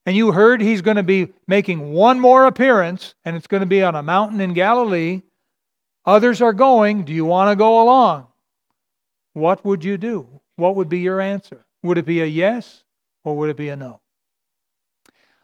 And 0.05 0.15
you 0.15 0.31
heard 0.31 0.61
he's 0.61 0.81
going 0.81 0.97
to 0.97 1.03
be 1.03 1.33
making 1.47 1.91
one 1.91 2.19
more 2.19 2.45
appearance, 2.45 3.13
and 3.25 3.35
it's 3.35 3.47
going 3.47 3.61
to 3.61 3.67
be 3.67 3.83
on 3.83 3.95
a 3.95 4.01
mountain 4.01 4.39
in 4.39 4.53
Galilee. 4.53 5.23
Others 6.05 6.41
are 6.41 6.53
going. 6.53 7.03
Do 7.03 7.11
you 7.11 7.25
want 7.25 7.51
to 7.51 7.57
go 7.57 7.83
along? 7.83 8.27
What 9.33 9.65
would 9.65 9.83
you 9.83 9.97
do? 9.97 10.27
What 10.55 10.75
would 10.75 10.87
be 10.87 10.99
your 10.99 11.19
answer? 11.19 11.65
Would 11.83 11.97
it 11.97 12.05
be 12.05 12.21
a 12.21 12.25
yes 12.25 12.83
or 13.23 13.35
would 13.35 13.49
it 13.49 13.57
be 13.57 13.69
a 13.69 13.75
no? 13.75 13.99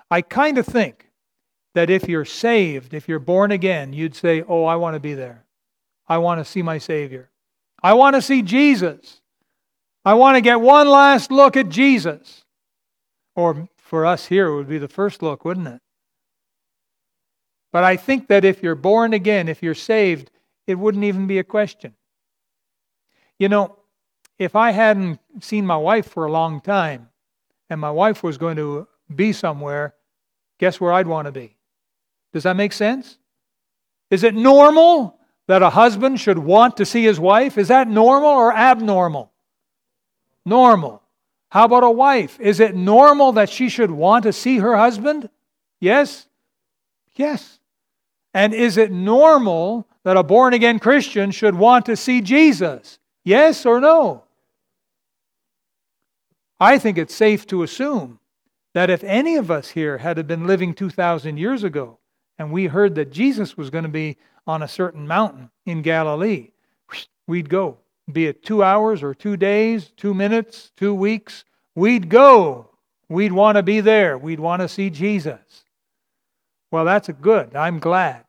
I 0.09 0.21
kind 0.21 0.57
of 0.57 0.65
think 0.65 1.09
that 1.75 1.89
if 1.89 2.07
you're 2.07 2.25
saved, 2.25 2.93
if 2.93 3.07
you're 3.07 3.19
born 3.19 3.51
again, 3.51 3.93
you'd 3.93 4.15
say, 4.15 4.43
Oh, 4.47 4.63
I 4.63 4.75
want 4.77 4.95
to 4.95 4.99
be 4.99 5.13
there. 5.13 5.45
I 6.07 6.19
want 6.19 6.39
to 6.39 6.45
see 6.45 6.61
my 6.61 6.77
Savior. 6.77 7.29
I 7.81 7.93
want 7.93 8.15
to 8.15 8.21
see 8.21 8.41
Jesus. 8.41 9.21
I 10.05 10.15
want 10.15 10.35
to 10.35 10.41
get 10.41 10.59
one 10.59 10.87
last 10.87 11.31
look 11.31 11.55
at 11.55 11.69
Jesus. 11.69 12.43
Or 13.35 13.67
for 13.77 14.05
us 14.05 14.27
here, 14.27 14.47
it 14.47 14.55
would 14.55 14.69
be 14.69 14.77
the 14.77 14.87
first 14.87 15.21
look, 15.21 15.45
wouldn't 15.45 15.67
it? 15.67 15.81
But 17.71 17.83
I 17.83 17.97
think 17.97 18.27
that 18.27 18.45
if 18.45 18.61
you're 18.61 18.75
born 18.75 19.13
again, 19.13 19.47
if 19.47 19.63
you're 19.63 19.73
saved, 19.73 20.29
it 20.67 20.75
wouldn't 20.75 21.03
even 21.03 21.25
be 21.25 21.39
a 21.39 21.43
question. 21.43 21.95
You 23.39 23.49
know, 23.49 23.77
if 24.37 24.55
I 24.55 24.71
hadn't 24.71 25.19
seen 25.41 25.65
my 25.65 25.77
wife 25.77 26.07
for 26.07 26.25
a 26.25 26.31
long 26.31 26.61
time 26.61 27.09
and 27.69 27.81
my 27.81 27.91
wife 27.91 28.23
was 28.23 28.37
going 28.37 28.57
to 28.57 28.87
be 29.13 29.33
somewhere, 29.33 29.95
guess 30.59 30.79
where 30.79 30.93
I'd 30.93 31.07
want 31.07 31.25
to 31.25 31.31
be? 31.31 31.57
Does 32.31 32.43
that 32.43 32.55
make 32.55 32.73
sense? 32.73 33.17
Is 34.09 34.23
it 34.23 34.35
normal 34.35 35.19
that 35.47 35.63
a 35.63 35.71
husband 35.71 36.19
should 36.19 36.37
want 36.37 36.77
to 36.77 36.85
see 36.85 37.03
his 37.03 37.19
wife? 37.19 37.57
Is 37.57 37.69
that 37.69 37.87
normal 37.87 38.29
or 38.29 38.53
abnormal? 38.53 39.32
Normal. 40.45 41.01
How 41.49 41.65
about 41.65 41.83
a 41.83 41.91
wife? 41.91 42.39
Is 42.39 42.59
it 42.59 42.75
normal 42.75 43.33
that 43.33 43.49
she 43.49 43.69
should 43.69 43.91
want 43.91 44.23
to 44.23 44.33
see 44.33 44.57
her 44.57 44.75
husband? 44.75 45.29
Yes? 45.79 46.27
Yes. 47.15 47.59
And 48.33 48.53
is 48.53 48.77
it 48.77 48.91
normal 48.91 49.87
that 50.03 50.17
a 50.17 50.23
born 50.23 50.53
again 50.53 50.79
Christian 50.79 51.31
should 51.31 51.55
want 51.55 51.85
to 51.85 51.95
see 51.95 52.21
Jesus? 52.21 52.97
Yes 53.23 53.65
or 53.65 53.79
no? 53.79 54.23
I 56.59 56.79
think 56.79 56.97
it's 56.97 57.13
safe 57.13 57.45
to 57.47 57.63
assume 57.63 58.19
that 58.73 58.89
if 58.89 59.03
any 59.03 59.35
of 59.35 59.51
us 59.51 59.69
here 59.69 59.99
had 59.99 60.25
been 60.27 60.47
living 60.47 60.73
2,000 60.73 61.37
years 61.37 61.63
ago 61.63 61.99
and 62.39 62.51
we 62.51 62.65
heard 62.65 62.95
that 62.95 63.11
Jesus 63.11 63.55
was 63.55 63.69
going 63.69 63.83
to 63.83 63.89
be 63.89 64.17
on 64.47 64.63
a 64.63 64.67
certain 64.67 65.07
mountain 65.07 65.51
in 65.65 65.81
Galilee, 65.81 66.51
we'd 67.27 67.49
go. 67.49 67.77
Be 68.11 68.27
it 68.27 68.43
two 68.43 68.63
hours 68.63 69.01
or 69.01 69.13
two 69.13 69.37
days, 69.37 69.91
two 69.95 70.13
minutes, 70.13 70.71
two 70.75 70.93
weeks, 70.93 71.45
we'd 71.75 72.09
go. 72.09 72.69
We'd 73.09 73.31
want 73.31 73.57
to 73.57 73.63
be 73.63 73.79
there. 73.79 74.17
We'd 74.17 74.39
want 74.39 74.61
to 74.61 74.67
see 74.67 74.89
Jesus. 74.89 75.63
Well, 76.71 76.85
that's 76.85 77.09
good. 77.21 77.55
I'm 77.55 77.79
glad. 77.79 78.25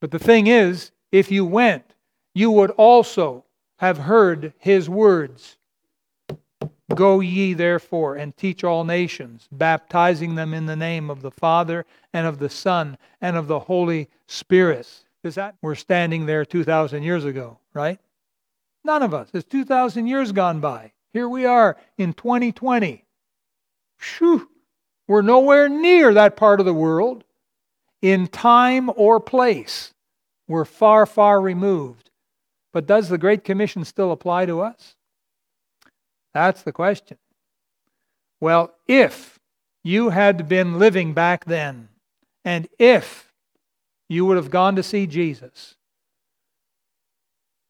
But 0.00 0.10
the 0.10 0.18
thing 0.18 0.46
is, 0.46 0.90
if 1.12 1.30
you 1.30 1.44
went, 1.44 1.94
you 2.34 2.50
would 2.50 2.70
also 2.72 3.44
have 3.76 3.98
heard 3.98 4.54
his 4.58 4.88
words. 4.88 5.56
Go 6.94 7.20
ye 7.20 7.54
therefore 7.54 8.16
and 8.16 8.36
teach 8.36 8.64
all 8.64 8.84
nations, 8.84 9.48
baptizing 9.52 10.34
them 10.34 10.54
in 10.54 10.66
the 10.66 10.76
name 10.76 11.10
of 11.10 11.22
the 11.22 11.30
Father 11.30 11.86
and 12.12 12.26
of 12.26 12.38
the 12.38 12.48
Son 12.48 12.98
and 13.20 13.36
of 13.36 13.46
the 13.46 13.60
Holy 13.60 14.08
Spirit. 14.26 14.88
Is 15.22 15.34
that 15.36 15.54
we're 15.62 15.74
standing 15.74 16.26
there 16.26 16.44
2,000 16.44 17.02
years 17.02 17.24
ago, 17.24 17.58
right? 17.74 18.00
None 18.84 19.02
of 19.02 19.14
us. 19.14 19.28
It's 19.32 19.48
2,000 19.48 20.06
years 20.06 20.32
gone 20.32 20.60
by. 20.60 20.92
Here 21.12 21.28
we 21.28 21.44
are 21.44 21.76
in 21.98 22.14
2020. 22.14 23.04
Shoo! 23.98 24.48
We're 25.06 25.22
nowhere 25.22 25.68
near 25.68 26.14
that 26.14 26.36
part 26.36 26.60
of 26.60 26.66
the 26.66 26.74
world 26.74 27.24
in 28.00 28.26
time 28.26 28.90
or 28.96 29.20
place. 29.20 29.92
We're 30.48 30.64
far, 30.64 31.06
far 31.06 31.40
removed. 31.40 32.10
But 32.72 32.86
does 32.86 33.08
the 33.08 33.18
Great 33.18 33.44
Commission 33.44 33.84
still 33.84 34.10
apply 34.10 34.46
to 34.46 34.60
us? 34.60 34.96
That's 36.34 36.62
the 36.62 36.72
question. 36.72 37.18
Well, 38.40 38.74
if 38.88 39.38
you 39.84 40.10
had 40.10 40.48
been 40.48 40.78
living 40.78 41.12
back 41.12 41.44
then, 41.44 41.88
and 42.44 42.68
if 42.78 43.32
you 44.08 44.24
would 44.24 44.36
have 44.36 44.50
gone 44.50 44.74
to 44.76 44.82
see 44.82 45.06
Jesus, 45.06 45.76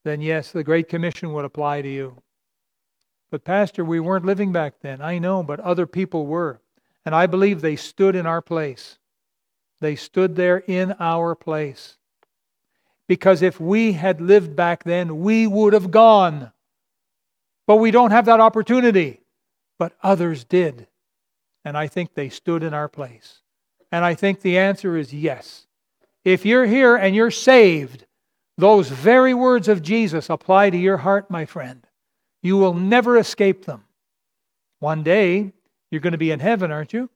then 0.05 0.21
yes, 0.21 0.51
the 0.51 0.65
Great 0.65 0.89
Commission 0.89 1.33
would 1.33 1.45
apply 1.45 1.83
to 1.83 1.89
you. 1.89 2.23
But, 3.31 3.45
Pastor, 3.45 3.85
we 3.85 4.01
weren't 4.01 4.27
living 4.27 4.53
back 4.53 4.81
then. 4.81 5.01
I 5.01 5.19
know, 5.19 5.43
but 5.43 5.61
other 5.61 5.87
people 5.87 6.27
were. 6.27 6.61
And 7.05 7.15
I 7.15 7.27
believe 7.27 7.61
they 7.61 7.77
stood 7.77 8.15
in 8.15 8.27
our 8.27 8.43
place. 8.43 8.99
They 9.81 9.97
stood 9.97 10.37
there 10.37 10.59
in 10.59 10.93
our 11.01 11.35
place. 11.35 11.97
Because 13.09 13.43
if 13.43 13.61
we 13.61 13.93
had 13.93 14.21
lived 14.21 14.55
back 14.55 14.85
then, 14.85 15.21
we 15.21 15.47
would 15.47 15.73
have 15.73 15.91
gone. 15.91 16.53
But 17.67 17.77
we 17.77 17.91
don't 17.91 18.11
have 18.11 18.27
that 18.27 18.41
opportunity. 18.41 19.23
But 19.79 19.95
others 20.03 20.45
did. 20.45 20.87
And 21.65 21.77
I 21.77 21.87
think 21.87 22.15
they 22.15 22.29
stood 22.29 22.63
in 22.63 22.75
our 22.75 22.89
place. 22.89 23.41
And 23.91 24.05
I 24.05 24.15
think 24.15 24.41
the 24.41 24.59
answer 24.59 24.97
is 24.97 25.13
yes. 25.13 25.67
If 26.25 26.47
you're 26.47 26.67
here 26.67 26.97
and 26.97 27.15
you're 27.15 27.31
saved, 27.31 28.07
those 28.59 28.89
very 28.89 29.35
words 29.35 29.69
of 29.69 29.83
Jesus 29.83 30.31
apply 30.31 30.71
to 30.71 30.77
your 30.77 30.99
heart, 30.99 31.31
my 31.31 31.47
friend. 31.47 31.87
You 32.43 32.57
will 32.57 32.75
never 32.75 33.17
escape 33.17 33.65
them. 33.65 33.85
One 34.81 35.03
day, 35.03 35.53
you're 35.91 36.01
going 36.01 36.13
to 36.13 36.19
be 36.19 36.31
in 36.31 36.41
heaven, 36.41 36.71
aren't 36.71 36.93
you? 36.93 37.09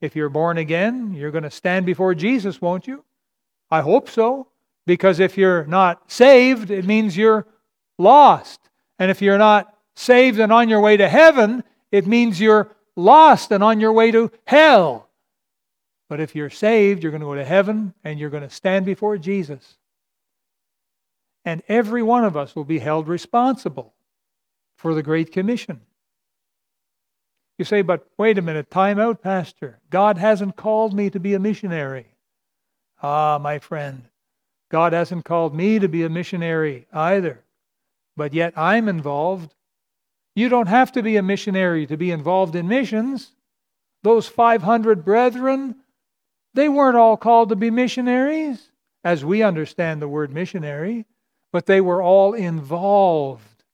If 0.00 0.16
you're 0.16 0.28
born 0.28 0.58
again, 0.58 1.14
you're 1.14 1.30
going 1.30 1.44
to 1.44 1.50
stand 1.50 1.86
before 1.86 2.14
Jesus, 2.14 2.60
won't 2.60 2.86
you? 2.86 3.04
I 3.70 3.80
hope 3.80 4.08
so. 4.08 4.48
Because 4.86 5.20
if 5.20 5.36
you're 5.36 5.64
not 5.64 6.10
saved, 6.10 6.70
it 6.70 6.84
means 6.84 7.16
you're 7.16 7.46
lost. 7.98 8.60
And 8.98 9.10
if 9.10 9.20
you're 9.20 9.38
not 9.38 9.74
saved 9.94 10.38
and 10.38 10.52
on 10.52 10.68
your 10.68 10.80
way 10.80 10.96
to 10.96 11.08
heaven, 11.08 11.64
it 11.90 12.06
means 12.06 12.40
you're 12.40 12.70
lost 12.94 13.50
and 13.50 13.62
on 13.64 13.80
your 13.80 13.92
way 13.92 14.10
to 14.12 14.30
hell. 14.46 15.08
But 16.08 16.20
if 16.20 16.34
you're 16.34 16.50
saved, 16.50 17.02
you're 17.02 17.10
going 17.10 17.20
to 17.20 17.26
go 17.26 17.34
to 17.34 17.44
heaven 17.44 17.94
and 18.04 18.18
you're 18.18 18.30
going 18.30 18.42
to 18.42 18.50
stand 18.50 18.86
before 18.86 19.18
Jesus. 19.18 19.76
And 21.46 21.62
every 21.68 22.02
one 22.02 22.24
of 22.24 22.36
us 22.36 22.56
will 22.56 22.64
be 22.64 22.80
held 22.80 23.06
responsible 23.06 23.94
for 24.76 24.94
the 24.94 25.02
Great 25.02 25.30
Commission. 25.30 25.80
You 27.56 27.64
say, 27.64 27.82
but 27.82 28.06
wait 28.18 28.36
a 28.36 28.42
minute, 28.42 28.68
time 28.68 28.98
out, 28.98 29.22
Pastor. 29.22 29.78
God 29.88 30.18
hasn't 30.18 30.56
called 30.56 30.92
me 30.92 31.08
to 31.08 31.20
be 31.20 31.34
a 31.34 31.38
missionary. 31.38 32.06
Ah, 33.00 33.38
my 33.40 33.60
friend, 33.60 34.02
God 34.70 34.92
hasn't 34.92 35.24
called 35.24 35.54
me 35.54 35.78
to 35.78 35.88
be 35.88 36.02
a 36.02 36.10
missionary 36.10 36.86
either. 36.92 37.44
But 38.16 38.34
yet 38.34 38.52
I'm 38.58 38.88
involved. 38.88 39.54
You 40.34 40.48
don't 40.48 40.66
have 40.66 40.92
to 40.92 41.02
be 41.02 41.16
a 41.16 41.22
missionary 41.22 41.86
to 41.86 41.96
be 41.96 42.10
involved 42.10 42.56
in 42.56 42.66
missions. 42.66 43.30
Those 44.02 44.26
500 44.26 45.04
brethren, 45.04 45.76
they 46.54 46.68
weren't 46.68 46.96
all 46.96 47.16
called 47.16 47.50
to 47.50 47.56
be 47.56 47.70
missionaries, 47.70 48.70
as 49.04 49.24
we 49.24 49.42
understand 49.42 50.02
the 50.02 50.08
word 50.08 50.32
missionary, 50.32 51.06
but 51.52 51.66
they 51.66 51.80
were 51.80 52.02
all 52.02 52.34
involved, 52.34 53.64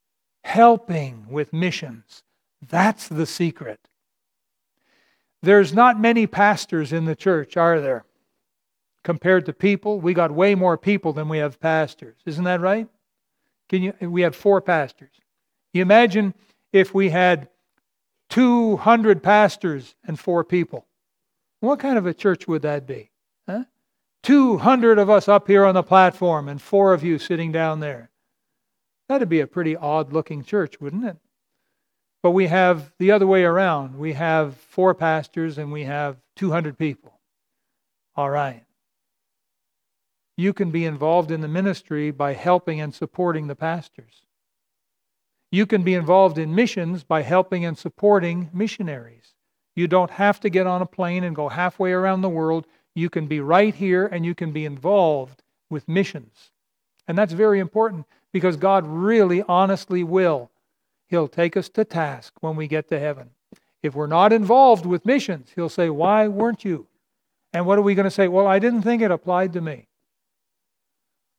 helping 0.44 1.26
with 1.28 1.52
missions. 1.52 2.22
That's 2.66 3.08
the 3.08 3.26
secret. 3.26 3.88
There's 5.42 5.72
not 5.72 6.00
many 6.00 6.26
pastors 6.26 6.92
in 6.92 7.04
the 7.04 7.16
church, 7.16 7.56
are 7.56 7.80
there? 7.80 8.04
Compared 9.02 9.46
to 9.46 9.52
people, 9.52 10.00
we 10.00 10.14
got 10.14 10.30
way 10.30 10.54
more 10.54 10.78
people 10.78 11.12
than 11.12 11.28
we 11.28 11.38
have 11.38 11.58
pastors. 11.58 12.16
Isn't 12.24 12.44
that 12.44 12.60
right? 12.60 12.88
Can 13.68 13.82
you 13.82 13.94
we 14.00 14.22
have 14.22 14.36
four 14.36 14.60
pastors. 14.60 15.10
You 15.72 15.82
imagine 15.82 16.34
if 16.72 16.94
we 16.94 17.10
had 17.10 17.48
200 18.30 19.22
pastors 19.22 19.94
and 20.06 20.18
four 20.18 20.44
people. 20.44 20.86
What 21.60 21.80
kind 21.80 21.98
of 21.98 22.06
a 22.06 22.14
church 22.14 22.46
would 22.46 22.62
that 22.62 22.86
be? 22.86 23.10
Huh? 23.48 23.64
200 24.22 24.98
of 24.98 25.10
us 25.10 25.28
up 25.28 25.48
here 25.48 25.64
on 25.64 25.74
the 25.74 25.82
platform 25.82 26.48
and 26.48 26.60
four 26.60 26.92
of 26.92 27.02
you 27.02 27.18
sitting 27.18 27.52
down 27.52 27.80
there. 27.80 28.10
That'd 29.08 29.28
be 29.28 29.40
a 29.40 29.46
pretty 29.46 29.76
odd 29.76 30.12
looking 30.12 30.44
church, 30.44 30.80
wouldn't 30.80 31.04
it? 31.04 31.16
But 32.22 32.30
we 32.30 32.46
have 32.46 32.92
the 32.98 33.10
other 33.10 33.26
way 33.26 33.42
around. 33.42 33.98
We 33.98 34.12
have 34.12 34.56
four 34.56 34.94
pastors 34.94 35.58
and 35.58 35.72
we 35.72 35.84
have 35.84 36.18
200 36.36 36.78
people. 36.78 37.18
All 38.14 38.30
right. 38.30 38.64
You 40.36 40.52
can 40.52 40.70
be 40.70 40.84
involved 40.84 41.30
in 41.30 41.40
the 41.40 41.48
ministry 41.48 42.10
by 42.10 42.34
helping 42.34 42.80
and 42.80 42.94
supporting 42.94 43.48
the 43.48 43.56
pastors. 43.56 44.22
You 45.50 45.66
can 45.66 45.82
be 45.82 45.94
involved 45.94 46.38
in 46.38 46.54
missions 46.54 47.04
by 47.04 47.22
helping 47.22 47.64
and 47.64 47.76
supporting 47.76 48.48
missionaries. 48.54 49.34
You 49.74 49.88
don't 49.88 50.10
have 50.10 50.40
to 50.40 50.50
get 50.50 50.66
on 50.66 50.80
a 50.80 50.86
plane 50.86 51.24
and 51.24 51.36
go 51.36 51.48
halfway 51.48 51.92
around 51.92 52.22
the 52.22 52.28
world. 52.28 52.66
You 52.94 53.10
can 53.10 53.26
be 53.26 53.40
right 53.40 53.74
here 53.74 54.06
and 54.06 54.24
you 54.24 54.34
can 54.34 54.52
be 54.52 54.64
involved 54.64 55.42
with 55.70 55.88
missions. 55.88 56.50
And 57.08 57.16
that's 57.16 57.32
very 57.32 57.58
important 57.58 58.06
because 58.32 58.56
God 58.56 58.86
really 58.86 59.42
honestly 59.48 60.04
will 60.04 60.50
He'll 61.08 61.28
take 61.28 61.58
us 61.58 61.68
to 61.70 61.84
task 61.84 62.32
when 62.40 62.56
we 62.56 62.66
get 62.66 62.88
to 62.88 62.98
heaven. 62.98 63.30
If 63.82 63.94
we're 63.94 64.06
not 64.06 64.32
involved 64.32 64.86
with 64.86 65.04
missions, 65.04 65.50
He'll 65.54 65.68
say, 65.68 65.90
Why 65.90 66.26
weren't 66.26 66.64
you? 66.64 66.86
And 67.52 67.66
what 67.66 67.78
are 67.78 67.82
we 67.82 67.94
going 67.94 68.04
to 68.04 68.10
say? 68.10 68.28
Well, 68.28 68.46
I 68.46 68.58
didn't 68.58 68.82
think 68.82 69.02
it 69.02 69.10
applied 69.10 69.52
to 69.52 69.60
me. 69.60 69.88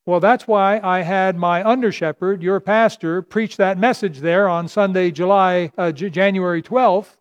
Well, 0.06 0.20
that's 0.20 0.48
why 0.48 0.80
I 0.84 1.02
had 1.02 1.38
my 1.38 1.68
under 1.68 1.92
shepherd, 1.92 2.44
your 2.44 2.60
pastor, 2.60 3.22
preach 3.22 3.58
that 3.58 3.78
message 3.78 4.20
there 4.20 4.50
on 4.50 4.68
Sunday, 4.68 5.12
July, 5.12 5.72
uh, 5.78 5.92
J- 5.92 6.10
January 6.10 6.62
12th, 6.62 7.16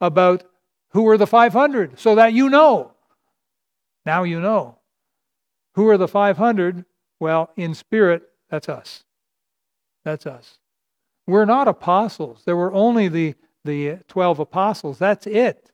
about 0.00 0.42
who 0.90 1.08
are 1.08 1.16
the 1.16 1.28
500, 1.28 1.98
so 1.98 2.16
that 2.16 2.32
you 2.32 2.50
know. 2.50 2.93
Now 4.04 4.22
you 4.22 4.40
know. 4.40 4.78
Who 5.74 5.88
are 5.88 5.98
the 5.98 6.08
500? 6.08 6.84
Well, 7.20 7.50
in 7.56 7.74
spirit, 7.74 8.22
that's 8.50 8.68
us. 8.68 9.04
That's 10.04 10.26
us. 10.26 10.58
We're 11.26 11.46
not 11.46 11.68
apostles. 11.68 12.42
There 12.44 12.56
were 12.56 12.72
only 12.72 13.08
the, 13.08 13.34
the 13.64 13.98
12 14.08 14.40
apostles. 14.40 14.98
That's 14.98 15.26
it. 15.26 15.70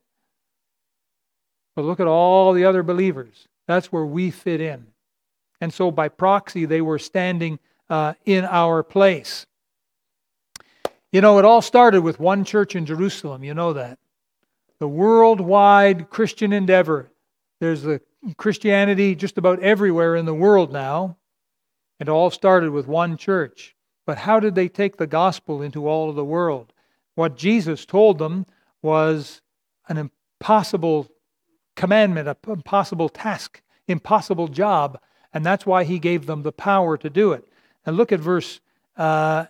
But 1.74 1.84
look 1.84 2.00
at 2.00 2.06
all 2.06 2.52
the 2.52 2.64
other 2.64 2.82
believers. 2.82 3.48
That's 3.66 3.92
where 3.92 4.04
we 4.04 4.30
fit 4.30 4.60
in. 4.60 4.86
And 5.60 5.72
so 5.72 5.90
by 5.90 6.08
proxy, 6.08 6.64
they 6.64 6.80
were 6.80 6.98
standing 6.98 7.58
uh, 7.88 8.14
in 8.24 8.44
our 8.44 8.82
place. 8.82 9.46
You 11.12 11.20
know, 11.20 11.38
it 11.38 11.44
all 11.44 11.62
started 11.62 12.02
with 12.02 12.20
one 12.20 12.44
church 12.44 12.76
in 12.76 12.86
Jerusalem. 12.86 13.42
You 13.42 13.54
know 13.54 13.72
that. 13.72 13.98
The 14.78 14.88
worldwide 14.88 16.08
Christian 16.08 16.52
endeavor. 16.52 17.09
There's 17.60 17.82
the 17.82 18.00
Christianity 18.36 19.14
just 19.14 19.38
about 19.38 19.60
everywhere 19.60 20.16
in 20.16 20.24
the 20.26 20.34
world 20.34 20.72
now. 20.72 21.16
and 21.98 22.08
all 22.08 22.30
started 22.30 22.70
with 22.70 22.86
one 22.88 23.18
church. 23.18 23.76
But 24.06 24.16
how 24.16 24.40
did 24.40 24.54
they 24.54 24.68
take 24.68 24.96
the 24.96 25.06
gospel 25.06 25.60
into 25.60 25.86
all 25.86 26.08
of 26.08 26.16
the 26.16 26.24
world? 26.24 26.72
What 27.14 27.36
Jesus 27.36 27.84
told 27.84 28.18
them 28.18 28.46
was 28.80 29.42
an 29.86 30.10
impossible 30.40 31.08
commandment, 31.76 32.26
an 32.26 32.36
impossible 32.48 33.10
task, 33.10 33.60
impossible 33.86 34.48
job, 34.48 34.98
and 35.34 35.44
that's 35.44 35.66
why 35.66 35.84
he 35.84 35.98
gave 35.98 36.24
them 36.24 36.42
the 36.42 36.52
power 36.52 36.96
to 36.96 37.10
do 37.10 37.32
it. 37.32 37.44
And 37.84 37.98
look 37.98 38.12
at 38.12 38.20
verse 38.20 38.60
uh, 38.96 39.44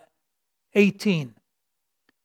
18. 0.73 1.33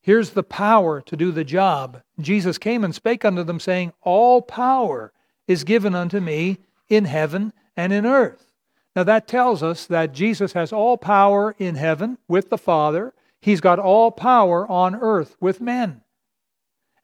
Here's 0.01 0.31
the 0.31 0.43
power 0.43 1.01
to 1.01 1.15
do 1.15 1.31
the 1.31 1.45
job. 1.45 2.01
Jesus 2.19 2.57
came 2.57 2.83
and 2.83 2.93
spake 2.93 3.23
unto 3.23 3.43
them, 3.43 3.61
saying, 3.61 3.93
All 4.01 4.41
power 4.41 5.13
is 5.47 5.63
given 5.63 5.95
unto 5.95 6.19
me 6.19 6.57
in 6.89 7.05
heaven 7.05 7.53
and 7.75 7.93
in 7.93 8.05
earth. 8.05 8.51
Now, 8.95 9.03
that 9.03 9.27
tells 9.27 9.61
us 9.61 9.85
that 9.85 10.13
Jesus 10.13 10.53
has 10.53 10.73
all 10.73 10.97
power 10.97 11.55
in 11.59 11.75
heaven 11.75 12.17
with 12.27 12.49
the 12.49 12.57
Father, 12.57 13.13
He's 13.39 13.61
got 13.61 13.79
all 13.79 14.11
power 14.11 14.69
on 14.69 14.95
earth 14.95 15.35
with 15.39 15.61
men. 15.61 16.01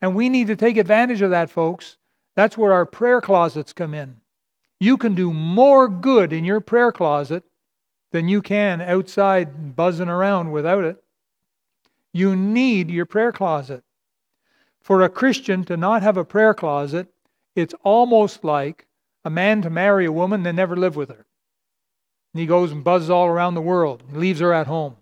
And 0.02 0.16
we 0.16 0.28
need 0.28 0.48
to 0.48 0.56
take 0.56 0.78
advantage 0.78 1.22
of 1.22 1.30
that, 1.30 1.50
folks. 1.50 1.98
That's 2.36 2.58
where 2.58 2.74
our 2.74 2.86
prayer 2.86 3.22
closets 3.22 3.74
come 3.74 3.94
in. 3.94 4.18
You 4.80 4.98
can 4.98 5.16
do 5.16 5.32
more 5.32 5.88
good 5.88 6.34
in 6.34 6.44
your 6.44 6.60
prayer 6.60 6.92
closet 6.92 7.44
than 8.12 8.28
you 8.28 8.42
can 8.42 8.82
outside 8.82 9.76
buzzing 9.76 10.10
around 10.10 10.52
without 10.52 10.84
it. 10.84 11.02
You 12.12 12.36
need 12.36 12.92
your 12.92 13.06
prayer 13.06 13.32
closet. 13.32 13.84
For 14.82 15.02
a 15.02 15.10
Christian 15.10 15.64
to 15.66 15.78
not 15.78 16.02
have 16.02 16.18
a 16.18 16.26
prayer 16.26 16.54
closet, 16.54 17.08
it's 17.56 17.76
almost 17.84 18.44
like 18.44 18.88
a 19.26 19.30
man 19.30 19.62
to 19.62 19.70
marry 19.70 20.06
a 20.06 20.12
woman 20.12 20.46
and 20.46 20.56
never 20.56 20.76
live 20.76 20.96
with 20.96 21.10
her. 21.10 21.26
And 22.34 22.42
he 22.42 22.46
goes 22.46 22.72
and 22.72 22.84
buzzes 22.84 23.10
all 23.10 23.28
around 23.28 23.54
the 23.54 23.62
world, 23.62 24.04
and 24.08 24.18
leaves 24.18 24.40
her 24.40 24.54
at 24.54 24.68
home. 24.68 24.98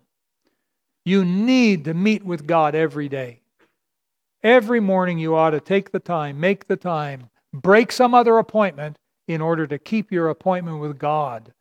You 1.06 1.26
need 1.26 1.86
to 1.86 1.94
meet 1.94 2.24
with 2.24 2.46
God 2.46 2.76
every 2.76 3.10
day. 3.10 3.42
Every 4.44 4.80
morning 4.80 5.18
you 5.18 5.36
ought 5.36 5.52
to 5.52 5.60
take 5.60 5.92
the 5.92 6.00
time, 6.00 6.40
make 6.40 6.68
the 6.68 6.76
time, 6.76 7.30
break 7.54 7.92
some 7.92 8.14
other 8.14 8.38
appointment 8.38 8.98
in 9.28 9.42
order 9.42 9.66
to 9.68 9.80
keep 9.80 10.12
your 10.12 10.30
appointment 10.30 10.80
with 10.80 11.00
God. 11.00 11.54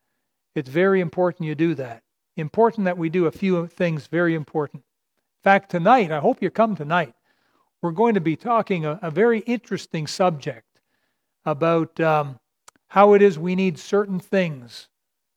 It's 0.54 0.68
very 0.68 1.00
important 1.00 1.46
you 1.46 1.54
do 1.54 1.74
that. 1.74 2.02
Important 2.36 2.84
that 2.86 2.98
we 2.98 3.08
do 3.08 3.26
a 3.26 3.32
few 3.32 3.66
things 3.66 4.06
very 4.06 4.34
important. 4.34 4.82
In 4.82 5.42
fact, 5.42 5.70
tonight, 5.70 6.10
I 6.10 6.18
hope 6.18 6.42
you 6.42 6.50
come 6.50 6.74
tonight, 6.74 7.14
we're 7.82 7.92
going 7.92 8.14
to 8.14 8.20
be 8.20 8.36
talking 8.36 8.84
a, 8.84 8.98
a 9.02 9.10
very 9.10 9.40
interesting 9.40 10.06
subject 10.06 10.66
about 11.44 11.98
um, 12.00 12.38
how 12.88 13.14
it 13.14 13.22
is 13.22 13.38
we 13.38 13.54
need 13.54 13.78
certain 13.78 14.18
things 14.18 14.88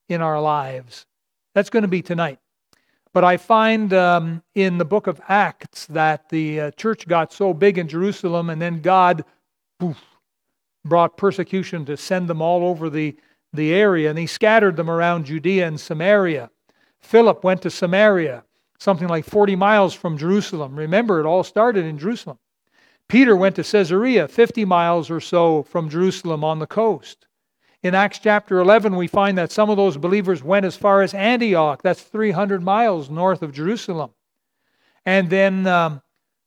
in 0.10 0.22
our 0.22 0.42
lives. 0.42 1.06
That's 1.56 1.70
going 1.70 1.84
to 1.84 1.88
be 1.88 2.02
tonight. 2.02 2.40
But 3.14 3.24
I 3.24 3.38
find 3.38 3.94
um, 3.94 4.42
in 4.56 4.80
the 4.80 4.86
book 4.86 5.06
of 5.06 5.22
Acts 5.28 5.86
that 5.88 6.30
the 6.30 6.60
uh, 6.60 6.72
church 6.72 7.08
got 7.08 7.32
so 7.32 7.54
big 7.54 7.78
in 7.78 7.88
Jerusalem, 7.88 8.50
and 8.50 8.60
then 8.60 8.82
God 8.82 9.24
poof, 9.80 10.04
brought 10.84 11.16
persecution 11.16 11.86
to 11.86 11.96
send 11.96 12.28
them 12.28 12.42
all 12.42 12.66
over 12.66 12.90
the, 12.90 13.16
the 13.54 13.72
area, 13.72 14.10
and 14.10 14.18
He 14.18 14.26
scattered 14.26 14.76
them 14.76 14.90
around 14.90 15.26
Judea 15.26 15.68
and 15.68 15.80
Samaria. 15.80 16.50
Philip 17.02 17.44
went 17.44 17.62
to 17.62 17.70
Samaria, 17.70 18.44
something 18.80 19.08
like 19.08 19.26
40 19.26 19.56
miles 19.56 19.94
from 19.94 20.18
Jerusalem. 20.18 20.76
Remember, 20.76 21.20
it 21.20 21.28
all 21.28 21.44
started 21.44 21.86
in 21.86 22.00
Jerusalem. 22.00 22.40
Peter 23.14 23.36
went 23.36 23.56
to 23.56 23.64
Caesarea, 23.64 24.28
50 24.28 24.66
miles 24.66 25.12
or 25.12 25.20
so 25.20 25.62
from 25.62 25.88
Jerusalem 25.88 26.44
on 26.44 26.58
the 26.58 26.66
coast. 26.66 27.28
In 27.84 27.94
Acts 27.94 28.18
chapter 28.18 28.58
11, 28.58 28.96
we 28.96 29.06
find 29.06 29.38
that 29.38 29.52
some 29.52 29.70
of 29.70 29.78
those 29.78 29.98
believers 29.98 30.42
went 30.44 30.66
as 30.66 30.76
far 30.76 31.04
as 31.04 31.14
Antioch. 31.14 31.84
That's 31.84 32.02
300 32.02 32.64
miles 32.64 33.12
north 33.12 33.44
of 33.44 33.54
Jerusalem. 33.54 34.10
And 35.06 35.30
then 35.30 35.68
um, 35.68 36.02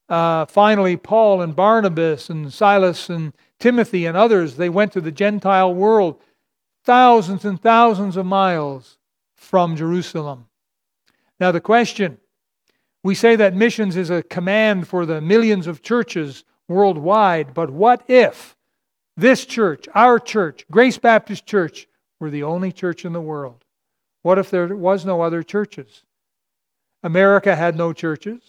uh, 0.09 0.47
finally, 0.47 0.97
Paul 0.97 1.41
and 1.41 1.55
Barnabas 1.55 2.31
and 2.31 2.53
Silas 2.53 3.09
and 3.09 3.33
Timothy 3.61 4.05
and 4.05 4.17
others, 4.17 4.57
they 4.57 4.69
went 4.69 4.91
to 4.95 5.01
the 5.01 5.13
Gentile 5.13 5.73
world, 5.73 6.21
thousands 6.83 7.45
and 7.45 7.63
thousands 7.63 8.17
of 8.17 8.27
miles 8.27 8.99
from 9.37 9.77
Jerusalem. 9.77 10.49
Now, 11.39 11.53
the 11.53 11.61
question 11.61 12.19
we 13.05 13.15
say 13.15 13.37
that 13.37 13.55
missions 13.55 13.97
is 13.97 14.11
a 14.11 14.25
command 14.25 14.89
for 14.89 15.07
the 15.07 15.21
millions 15.21 15.69
of 15.69 15.81
churches 15.81 16.43
worldwide, 16.69 17.55
but 17.55 17.71
what 17.71 18.03
if 18.09 18.57
this 19.17 19.47
church, 19.47 19.89
our 19.95 20.19
church, 20.19 20.67
Grace 20.71 20.99
Baptist 20.99 21.47
Church, 21.47 21.89
were 22.21 22.31
the 22.31 22.43
only 22.43 22.73
church 22.73 23.05
in 23.05 23.13
the 23.13 23.21
world. 23.21 23.65
What 24.23 24.39
if 24.39 24.51
there 24.51 24.75
was 24.75 25.05
no 25.05 25.23
other 25.23 25.43
churches? 25.43 26.03
America 27.03 27.55
had 27.55 27.77
no 27.77 27.93
churches. 27.93 28.43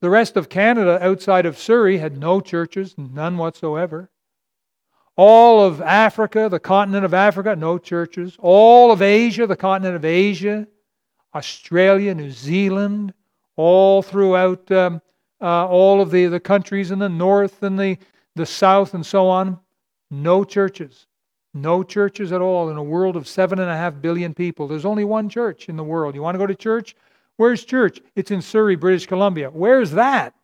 The 0.00 0.10
rest 0.10 0.36
of 0.36 0.48
Canada 0.48 0.98
outside 1.02 1.44
of 1.44 1.58
Surrey 1.58 1.98
had 1.98 2.16
no 2.16 2.40
churches, 2.40 2.94
none 2.96 3.36
whatsoever. 3.36 4.10
All 5.16 5.62
of 5.62 5.82
Africa, 5.82 6.48
the 6.48 6.60
continent 6.60 7.04
of 7.04 7.12
Africa, 7.12 7.54
no 7.54 7.76
churches. 7.76 8.36
All 8.38 8.92
of 8.92 9.02
Asia, 9.02 9.46
the 9.46 9.56
continent 9.56 9.96
of 9.96 10.04
Asia, 10.04 10.66
Australia, 11.34 12.14
New 12.14 12.30
Zealand, 12.30 13.12
all 13.56 14.00
throughout 14.00 14.70
um, 14.70 15.02
uh, 15.40 15.66
all 15.66 16.00
of 16.00 16.10
the, 16.10 16.26
the 16.26 16.40
countries 16.40 16.90
in 16.90 16.98
the 16.98 17.08
north 17.08 17.62
and 17.62 17.78
the, 17.78 17.98
the 18.36 18.46
south 18.46 18.94
and 18.94 19.04
so 19.04 19.28
on. 19.28 19.58
No 20.10 20.44
churches. 20.44 21.06
No 21.52 21.82
churches 21.82 22.32
at 22.32 22.40
all 22.40 22.70
in 22.70 22.76
a 22.76 22.82
world 22.82 23.16
of 23.16 23.26
seven 23.26 23.58
and 23.58 23.70
a 23.70 23.76
half 23.76 24.00
billion 24.00 24.34
people. 24.34 24.68
There's 24.68 24.84
only 24.84 25.04
one 25.04 25.28
church 25.28 25.68
in 25.68 25.76
the 25.76 25.84
world. 25.84 26.14
You 26.14 26.22
want 26.22 26.34
to 26.34 26.38
go 26.38 26.46
to 26.46 26.54
church? 26.54 26.94
Where's 27.36 27.64
church? 27.64 28.00
It's 28.14 28.30
in 28.30 28.42
Surrey, 28.42 28.76
British 28.76 29.06
Columbia. 29.06 29.50
Where's 29.50 29.90
that? 29.92 30.34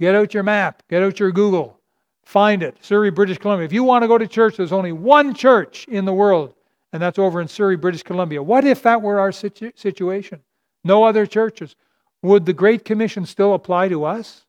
Get 0.00 0.14
out 0.14 0.34
your 0.34 0.42
map, 0.42 0.82
get 0.88 1.02
out 1.02 1.20
your 1.20 1.30
Google, 1.30 1.78
find 2.24 2.62
it. 2.62 2.76
Surrey, 2.80 3.10
British 3.10 3.38
Columbia. 3.38 3.64
If 3.64 3.72
you 3.72 3.84
want 3.84 4.02
to 4.02 4.08
go 4.08 4.18
to 4.18 4.26
church, 4.26 4.56
there's 4.56 4.72
only 4.72 4.92
one 4.92 5.34
church 5.34 5.86
in 5.88 6.04
the 6.04 6.12
world, 6.12 6.54
and 6.92 7.00
that's 7.00 7.18
over 7.18 7.40
in 7.40 7.48
Surrey, 7.48 7.76
British 7.76 8.02
Columbia. 8.02 8.42
What 8.42 8.64
if 8.64 8.82
that 8.82 9.00
were 9.00 9.20
our 9.20 9.32
situ- 9.32 9.72
situation? 9.76 10.40
No 10.82 11.04
other 11.04 11.26
churches. 11.26 11.76
Would 12.22 12.46
the 12.46 12.52
Great 12.52 12.84
Commission 12.84 13.26
still 13.26 13.52
apply 13.52 13.88
to 13.88 14.04
us? 14.04 14.44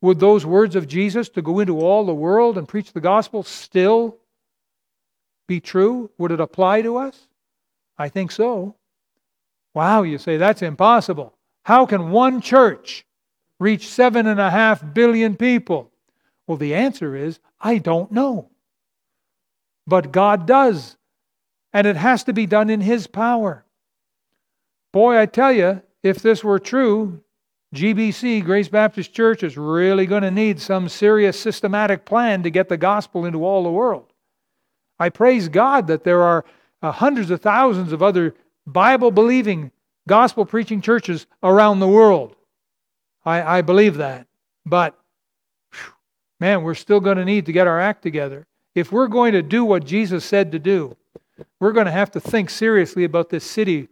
Would 0.00 0.20
those 0.20 0.46
words 0.46 0.76
of 0.76 0.86
Jesus 0.86 1.28
to 1.30 1.42
go 1.42 1.58
into 1.58 1.80
all 1.80 2.06
the 2.06 2.14
world 2.14 2.56
and 2.56 2.68
preach 2.68 2.92
the 2.92 3.00
gospel 3.00 3.42
still 3.42 4.16
be 5.48 5.60
true? 5.60 6.10
Would 6.18 6.30
it 6.30 6.40
apply 6.40 6.82
to 6.82 6.96
us? 6.96 7.26
I 7.98 8.08
think 8.08 8.30
so. 8.30 8.76
Wow, 9.74 10.02
you 10.02 10.18
say 10.18 10.36
that's 10.36 10.62
impossible. 10.62 11.34
How 11.64 11.84
can 11.84 12.10
one 12.10 12.40
church 12.40 13.04
reach 13.58 13.88
seven 13.88 14.26
and 14.26 14.40
a 14.40 14.50
half 14.50 14.82
billion 14.94 15.36
people? 15.36 15.90
Well, 16.46 16.58
the 16.58 16.74
answer 16.74 17.16
is 17.16 17.40
I 17.60 17.78
don't 17.78 18.12
know. 18.12 18.50
But 19.86 20.12
God 20.12 20.46
does. 20.46 20.96
And 21.72 21.86
it 21.86 21.96
has 21.96 22.24
to 22.24 22.32
be 22.32 22.46
done 22.46 22.70
in 22.70 22.80
His 22.80 23.06
power. 23.06 23.64
Boy, 24.92 25.18
I 25.18 25.26
tell 25.26 25.52
you, 25.52 25.82
if 26.02 26.20
this 26.22 26.44
were 26.44 26.58
true, 26.58 27.20
GBC, 27.74 28.44
Grace 28.44 28.68
Baptist 28.68 29.12
Church, 29.12 29.42
is 29.42 29.56
really 29.56 30.06
going 30.06 30.22
to 30.22 30.30
need 30.30 30.60
some 30.60 30.88
serious 30.88 31.38
systematic 31.38 32.04
plan 32.04 32.42
to 32.42 32.50
get 32.50 32.68
the 32.68 32.76
gospel 32.76 33.24
into 33.24 33.44
all 33.44 33.62
the 33.62 33.70
world. 33.70 34.12
I 34.98 35.10
praise 35.10 35.48
God 35.48 35.86
that 35.88 36.04
there 36.04 36.22
are 36.22 36.44
uh, 36.82 36.92
hundreds 36.92 37.30
of 37.30 37.40
thousands 37.40 37.92
of 37.92 38.02
other 38.02 38.34
Bible 38.66 39.10
believing, 39.10 39.70
gospel 40.06 40.44
preaching 40.44 40.80
churches 40.80 41.26
around 41.42 41.80
the 41.80 41.88
world. 41.88 42.36
I, 43.24 43.58
I 43.58 43.62
believe 43.62 43.96
that. 43.96 44.26
But, 44.64 44.98
whew, 45.72 45.92
man, 46.40 46.62
we're 46.62 46.74
still 46.74 47.00
going 47.00 47.18
to 47.18 47.24
need 47.24 47.46
to 47.46 47.52
get 47.52 47.66
our 47.66 47.80
act 47.80 48.02
together. 48.02 48.46
If 48.74 48.92
we're 48.92 49.08
going 49.08 49.32
to 49.32 49.42
do 49.42 49.64
what 49.64 49.84
Jesus 49.84 50.24
said 50.24 50.52
to 50.52 50.58
do, 50.58 50.96
we're 51.60 51.72
going 51.72 51.86
to 51.86 51.92
have 51.92 52.10
to 52.12 52.20
think 52.20 52.50
seriously 52.50 53.04
about 53.04 53.28
this 53.28 53.44
city 53.44 53.88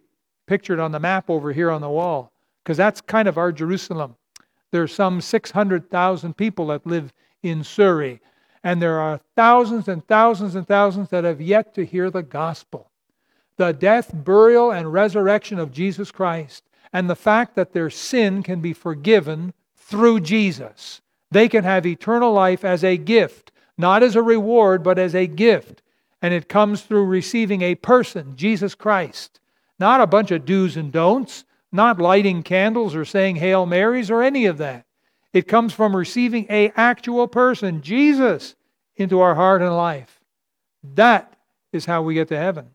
pictured 0.47 0.79
on 0.79 0.91
the 0.91 0.99
map 0.99 1.29
over 1.29 1.53
here 1.53 1.69
on 1.69 1.81
the 1.81 1.89
wall, 1.89 2.31
because 2.63 2.77
that's 2.77 3.01
kind 3.01 3.27
of 3.27 3.37
our 3.37 3.51
Jerusalem. 3.51 4.15
There's 4.71 4.93
some 4.93 5.21
600,000 5.21 6.35
people 6.35 6.67
that 6.67 6.87
live 6.87 7.13
in 7.43 7.63
Surrey, 7.63 8.19
and 8.63 8.81
there 8.81 8.99
are 8.99 9.21
thousands 9.35 9.87
and 9.87 10.05
thousands 10.07 10.55
and 10.55 10.67
thousands 10.67 11.09
that 11.09 11.23
have 11.23 11.39
yet 11.39 11.75
to 11.75 11.85
hear 11.85 12.09
the 12.09 12.23
gospel. 12.23 12.89
The 13.57 13.71
death, 13.71 14.11
burial, 14.13 14.71
and 14.71 14.91
resurrection 14.91 15.59
of 15.59 15.71
Jesus 15.71 16.11
Christ, 16.11 16.63
and 16.91 17.09
the 17.09 17.15
fact 17.15 17.55
that 17.55 17.73
their 17.73 17.89
sin 17.89 18.43
can 18.43 18.61
be 18.61 18.73
forgiven 18.73 19.53
through 19.75 20.21
Jesus. 20.21 21.01
They 21.31 21.47
can 21.49 21.63
have 21.63 21.85
eternal 21.85 22.33
life 22.33 22.63
as 22.65 22.83
a 22.83 22.97
gift, 22.97 23.51
not 23.77 24.03
as 24.03 24.15
a 24.15 24.21
reward, 24.21 24.83
but 24.83 24.97
as 24.97 25.15
a 25.15 25.27
gift. 25.27 25.81
And 26.21 26.33
it 26.33 26.49
comes 26.49 26.81
through 26.81 27.05
receiving 27.05 27.61
a 27.61 27.75
person, 27.75 28.35
Jesus 28.35 28.75
Christ. 28.75 29.39
Not 29.79 30.01
a 30.01 30.07
bunch 30.07 30.31
of 30.31 30.45
do's 30.45 30.77
and 30.77 30.91
don'ts, 30.91 31.45
not 31.71 31.99
lighting 31.99 32.43
candles 32.43 32.95
or 32.95 33.05
saying 33.05 33.37
Hail 33.37 33.65
Marys 33.65 34.09
or 34.09 34.23
any 34.23 34.45
of 34.45 34.57
that. 34.57 34.85
It 35.33 35.47
comes 35.47 35.73
from 35.73 35.95
receiving 35.95 36.47
a 36.49 36.71
actual 36.75 37.27
person, 37.27 37.81
Jesus, 37.81 38.55
into 38.95 39.19
our 39.19 39.35
heart 39.35 39.61
and 39.61 39.75
life. 39.75 40.19
That 40.95 41.37
is 41.71 41.85
how 41.85 42.01
we 42.01 42.13
get 42.13 42.29
to 42.29 42.37
heaven. 42.37 42.71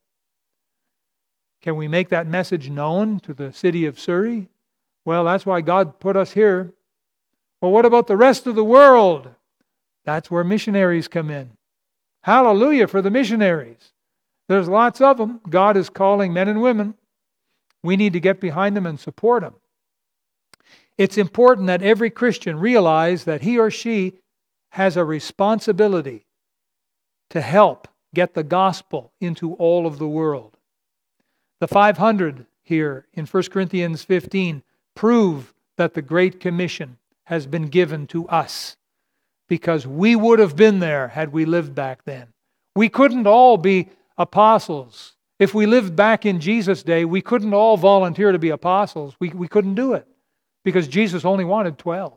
Can 1.63 1.77
we 1.77 1.89
make 1.89 2.09
that 2.11 2.27
message 2.27 2.69
known 2.71 3.21
to 3.21 3.35
the 3.35 3.53
city 3.53 3.87
of 3.87 3.99
Surrey? 3.99 4.49
Well, 5.05 5.25
that's 5.25 5.47
why 5.47 5.61
God 5.61 5.99
put 5.99 6.17
us 6.17 6.33
here. 6.33 6.73
Well, 7.61 7.71
what 7.71 7.87
about 7.87 8.07
the 8.07 8.17
rest 8.17 8.47
of 8.47 8.55
the 8.55 8.65
world? 8.65 9.31
That's 10.05 10.31
where 10.31 10.45
missionaries 10.45 11.09
come 11.09 11.31
in. 11.31 11.53
Hallelujah 12.23 12.89
for 12.89 13.01
the 13.01 13.11
missionaries. 13.11 13.93
There's 14.53 14.69
lots 14.69 15.01
of 15.01 15.17
them. 15.17 15.41
God 15.49 15.79
is 15.79 15.89
calling 15.89 16.35
men 16.35 16.47
and 16.47 16.61
women. 16.61 16.93
We 17.83 17.97
need 17.97 18.13
to 18.13 18.21
get 18.21 18.39
behind 18.39 18.77
them 18.77 18.85
and 18.85 19.01
support 19.01 19.43
them. 19.43 19.55
It's 20.99 21.17
important 21.17 21.69
that 21.69 21.81
every 21.81 22.11
Christian 22.11 22.59
realize 22.61 23.25
that 23.25 23.41
he 23.41 23.59
or 23.59 23.71
she 23.71 24.19
has 24.73 24.99
a 24.99 25.07
responsibility 25.07 26.27
to 27.31 27.41
help 27.41 27.89
get 28.15 28.35
the 28.35 28.43
gospel 28.43 29.15
into 29.23 29.55
all 29.55 29.87
of 29.87 29.99
the 29.99 30.07
world. 30.07 30.59
The 31.61 31.69
500 31.69 32.45
here 32.63 33.07
in 33.15 33.25
1 33.25 33.43
Corinthians 33.45 34.05
15 34.05 34.63
prove 34.95 35.55
that 35.79 35.95
the 35.95 36.03
Great 36.03 36.41
Commission 36.41 36.99
has 37.25 37.47
been 37.47 37.69
given 37.69 38.07
to 38.09 38.29
us 38.29 38.77
because 39.49 39.87
we 39.87 40.15
would 40.15 40.41
have 40.41 40.57
been 40.57 40.81
there 40.81 41.09
had 41.09 41.33
we 41.33 41.47
lived 41.47 41.75
back 41.75 42.05
then. 42.05 42.27
We 42.77 42.91
couldn't 42.91 43.27
all 43.27 43.57
be 43.57 43.89
apostles. 44.23 45.17
If 45.39 45.53
we 45.53 45.67
lived 45.67 45.97
back 45.97 46.25
in 46.25 46.41
Jesus' 46.41 46.83
day, 46.83 47.05
we 47.05 47.21
couldn't 47.21 47.53
all 47.53 47.77
volunteer 47.77 48.33
to 48.33 48.39
be 48.39 48.51
apostles. 48.51 49.17
We, 49.19 49.31
we 49.31 49.49
couldn't 49.49 49.75
do 49.75 49.95
it 49.95 50.07
because 50.65 50.87
Jesus 50.89 51.25
only 51.25 51.45
wanted 51.45 51.77
12. 51.77 52.17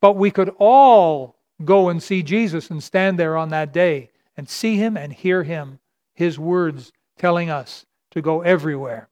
But 0.00 0.16
we 0.16 0.30
could 0.30 0.54
all 0.58 1.36
go 1.64 1.88
and 1.88 2.02
see 2.02 2.22
Jesus 2.22 2.70
and 2.70 2.82
stand 2.82 3.18
there 3.18 3.36
on 3.36 3.48
that 3.48 3.72
day 3.72 4.10
and 4.36 4.48
see 4.48 4.76
him 4.76 4.96
and 4.96 5.12
hear 5.12 5.42
him, 5.42 5.80
his 6.14 6.38
words 6.38 6.92
telling 7.18 7.50
us 7.50 7.84
to 8.12 8.22
go 8.22 8.42
everywhere. 8.42 9.08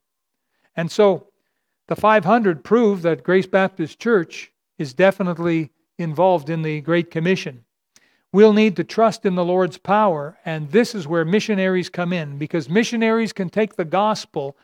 And 0.77 0.91
so 0.91 1.29
the 1.89 1.97
500 1.97 2.63
prove 2.63 3.03
that 3.03 3.25
Grace 3.25 3.47
Baptist 3.47 3.99
Church 3.99 4.53
is 4.79 4.95
definitely 4.95 5.71
involved 5.99 6.51
in 6.51 6.63
the 6.63 6.81
Great 6.81 7.11
Commission. 7.11 7.65
We'll 8.35 8.53
need 8.53 8.75
to 8.77 8.83
trust 8.83 9.25
in 9.27 9.37
the 9.37 9.45
Lord's 9.45 9.79
power, 9.79 10.37
and 10.45 10.69
this 10.73 10.93
is 10.93 11.07
where 11.07 11.25
missionaries 11.25 11.89
come 11.89 12.13
in 12.13 12.37
because 12.37 12.69
missionaries 12.69 13.33
can 13.33 13.49
take 13.49 13.77
the 13.77 13.85
gospel 13.85 14.57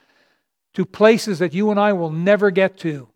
to 0.74 0.84
places 0.84 1.38
that 1.38 1.54
you 1.54 1.70
and 1.70 1.78
I 1.78 1.92
will 1.92 2.10
never 2.10 2.50
get 2.50 2.78
to. 2.78 3.06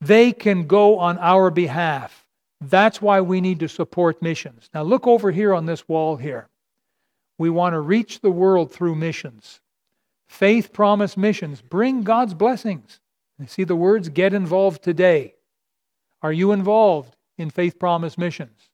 They 0.00 0.30
can 0.30 0.68
go 0.68 1.00
on 1.00 1.18
our 1.18 1.50
behalf. 1.50 2.24
That's 2.60 3.02
why 3.02 3.20
we 3.22 3.40
need 3.40 3.58
to 3.58 3.68
support 3.68 4.22
missions. 4.22 4.70
Now, 4.72 4.84
look 4.84 5.04
over 5.04 5.32
here 5.32 5.52
on 5.52 5.66
this 5.66 5.88
wall 5.88 6.14
here. 6.14 6.48
We 7.36 7.50
want 7.50 7.72
to 7.72 7.80
reach 7.80 8.20
the 8.20 8.30
world 8.30 8.72
through 8.72 8.94
missions. 8.94 9.60
Faith 10.28 10.72
promise 10.72 11.16
missions 11.16 11.60
bring 11.60 12.04
God's 12.04 12.34
blessings. 12.34 13.00
You 13.40 13.48
see 13.48 13.64
the 13.64 13.74
words 13.74 14.10
get 14.10 14.32
involved 14.32 14.84
today. 14.84 15.34
Are 16.22 16.32
you 16.32 16.52
involved 16.52 17.16
in 17.36 17.50
faith 17.50 17.80
promise 17.80 18.16
missions? 18.16 18.70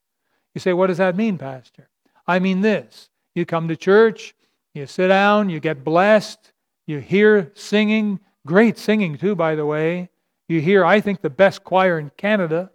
You 0.54 0.60
say, 0.60 0.72
what 0.72 0.88
does 0.88 0.98
that 0.98 1.16
mean, 1.16 1.38
Pastor? 1.38 1.88
I 2.26 2.38
mean 2.38 2.60
this. 2.60 3.08
You 3.34 3.46
come 3.46 3.68
to 3.68 3.76
church, 3.76 4.34
you 4.74 4.86
sit 4.86 5.08
down, 5.08 5.48
you 5.48 5.60
get 5.60 5.84
blessed, 5.84 6.52
you 6.86 6.98
hear 6.98 7.52
singing, 7.54 8.20
great 8.46 8.78
singing 8.78 9.16
too, 9.16 9.34
by 9.34 9.54
the 9.54 9.66
way. 9.66 10.10
You 10.48 10.60
hear, 10.60 10.84
I 10.84 11.00
think, 11.00 11.22
the 11.22 11.30
best 11.30 11.64
choir 11.64 11.98
in 11.98 12.10
Canada. 12.16 12.70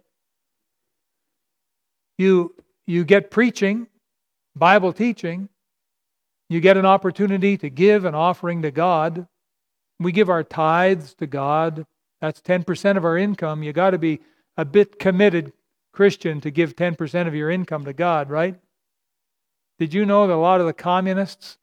You, 2.16 2.54
you 2.86 3.04
get 3.04 3.30
preaching, 3.30 3.86
Bible 4.56 4.92
teaching. 4.92 5.48
You 6.48 6.60
get 6.60 6.76
an 6.76 6.86
opportunity 6.86 7.56
to 7.58 7.68
give 7.68 8.04
an 8.04 8.14
offering 8.14 8.62
to 8.62 8.70
God. 8.70 9.28
We 10.00 10.12
give 10.12 10.30
our 10.30 10.42
tithes 10.42 11.14
to 11.14 11.26
God. 11.26 11.86
That's 12.20 12.40
10% 12.40 12.96
of 12.96 13.04
our 13.04 13.16
income. 13.16 13.62
You 13.62 13.72
got 13.72 13.90
to 13.90 13.98
be 13.98 14.20
a 14.56 14.64
bit 14.64 14.98
committed 14.98 15.52
Christian 15.98 16.40
to 16.42 16.52
give 16.52 16.76
10% 16.76 17.26
of 17.26 17.34
your 17.34 17.50
income 17.50 17.84
to 17.84 17.92
God, 17.92 18.30
right? 18.30 18.54
Did 19.80 19.92
you 19.92 20.06
know 20.06 20.28
that 20.28 20.32
a 20.32 20.36
lot 20.36 20.60
of 20.60 20.66
the 20.68 20.72
communists 20.72 21.58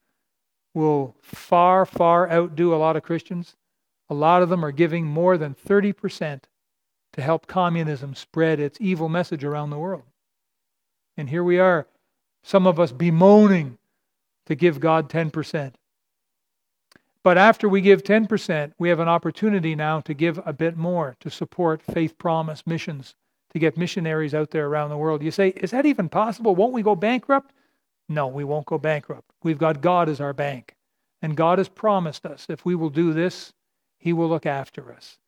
will 0.74 1.16
far, 1.22 1.86
far 1.86 2.30
outdo 2.30 2.76
a 2.76 2.76
lot 2.76 2.98
of 2.98 3.04
Christians? 3.04 3.56
A 4.10 4.14
lot 4.14 4.44
of 4.44 4.50
them 4.50 4.66
are 4.66 4.74
giving 4.74 5.06
more 5.06 5.38
than 5.38 5.56
30% 5.56 6.42
to 7.14 7.22
help 7.22 7.48
communism 7.48 8.14
spread 8.14 8.60
its 8.60 8.78
evil 8.82 9.08
message 9.08 9.46
around 9.46 9.70
the 9.70 9.80
world. 9.80 10.04
And 11.16 11.30
here 11.30 11.42
we 11.42 11.58
are, 11.58 11.88
some 12.44 12.68
of 12.68 12.78
us 12.78 12.92
bemoaning 12.92 13.78
to 14.48 14.56
give 14.56 14.82
God 14.82 15.10
10%. 15.10 15.76
But 17.24 17.38
after 17.38 17.70
we 17.70 17.80
give 17.80 18.04
10%, 18.04 18.74
we 18.78 18.90
have 18.90 19.00
an 19.00 19.08
opportunity 19.08 19.76
now 19.76 20.02
to 20.02 20.14
give 20.14 20.42
a 20.46 20.52
bit 20.52 20.76
more 20.76 21.16
to 21.22 21.30
support 21.30 21.82
Faith 21.82 22.18
Promise 22.18 22.68
missions, 22.68 23.16
to 23.56 23.60
get 23.60 23.78
missionaries 23.78 24.34
out 24.34 24.52
there 24.52 24.68
around 24.68 24.90
the 24.90 24.98
world. 24.98 25.24
You 25.24 25.32
say, 25.32 25.48
is 25.48 25.72
that 25.72 25.86
even 25.86 26.10
possible? 26.10 26.54
Won't 26.54 26.74
we 26.74 26.82
go 26.82 26.94
bankrupt? 26.94 27.54
No, 28.10 28.28
we 28.28 28.44
won't 28.44 28.66
go 28.66 28.78
bankrupt. 28.78 29.32
We've 29.44 29.58
got 29.58 29.80
God 29.80 30.10
as 30.10 30.20
our 30.20 30.34
bank. 30.34 30.76
And 31.22 31.38
God 31.38 31.58
has 31.58 31.70
promised 31.70 32.26
us 32.26 32.48
if 32.50 32.66
we 32.66 32.76
will 32.76 32.90
do 32.90 33.14
this, 33.14 33.54
He 33.98 34.12
will 34.12 34.28
look 34.28 34.46
after 34.46 34.92
us. 34.92 35.20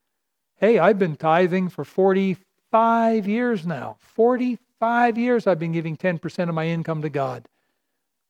Hey, 0.57 0.77
I've 0.77 0.99
been 0.99 1.15
tithing 1.15 1.69
for 1.69 1.85
45 1.85 3.29
years 3.29 3.65
now. 3.65 3.95
45 4.01 5.17
years 5.17 5.47
I've 5.47 5.59
been 5.59 5.71
giving 5.71 5.95
10% 5.95 6.49
of 6.49 6.53
my 6.53 6.67
income 6.67 7.01
to 7.03 7.09
God. 7.09 7.47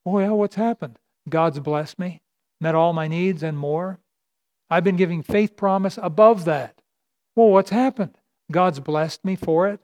Oh, 0.05 0.11
well, 0.11 0.37
what's 0.37 0.57
happened? 0.57 0.99
God's 1.27 1.59
blessed 1.59 1.97
me 1.97 2.21
met 2.61 2.75
all 2.75 2.93
my 2.93 3.07
needs 3.07 3.41
and 3.41 3.57
more. 3.57 3.97
I've 4.69 4.83
been 4.83 4.95
giving 4.95 5.23
faith 5.23 5.55
promise 5.55 5.97
above 5.99 6.45
that. 6.45 6.83
Well, 7.35 7.49
what's 7.49 7.71
happened? 7.71 8.19
God's 8.51 8.79
blessed 8.79 9.25
me 9.25 9.35
for 9.35 9.67
it 9.67 9.79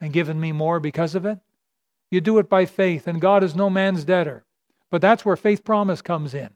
and 0.00 0.12
given 0.12 0.40
me 0.40 0.52
more 0.52 0.80
because 0.80 1.14
of 1.14 1.24
it. 1.24 1.38
You 2.10 2.20
do 2.20 2.38
it 2.38 2.48
by 2.48 2.64
faith, 2.64 3.06
and 3.06 3.20
God 3.20 3.44
is 3.44 3.54
no 3.54 3.68
man's 3.68 4.04
debtor. 4.04 4.44
But 4.90 5.02
that's 5.02 5.24
where 5.24 5.36
faith 5.36 5.64
promise 5.64 6.00
comes 6.00 6.34
in. 6.34 6.50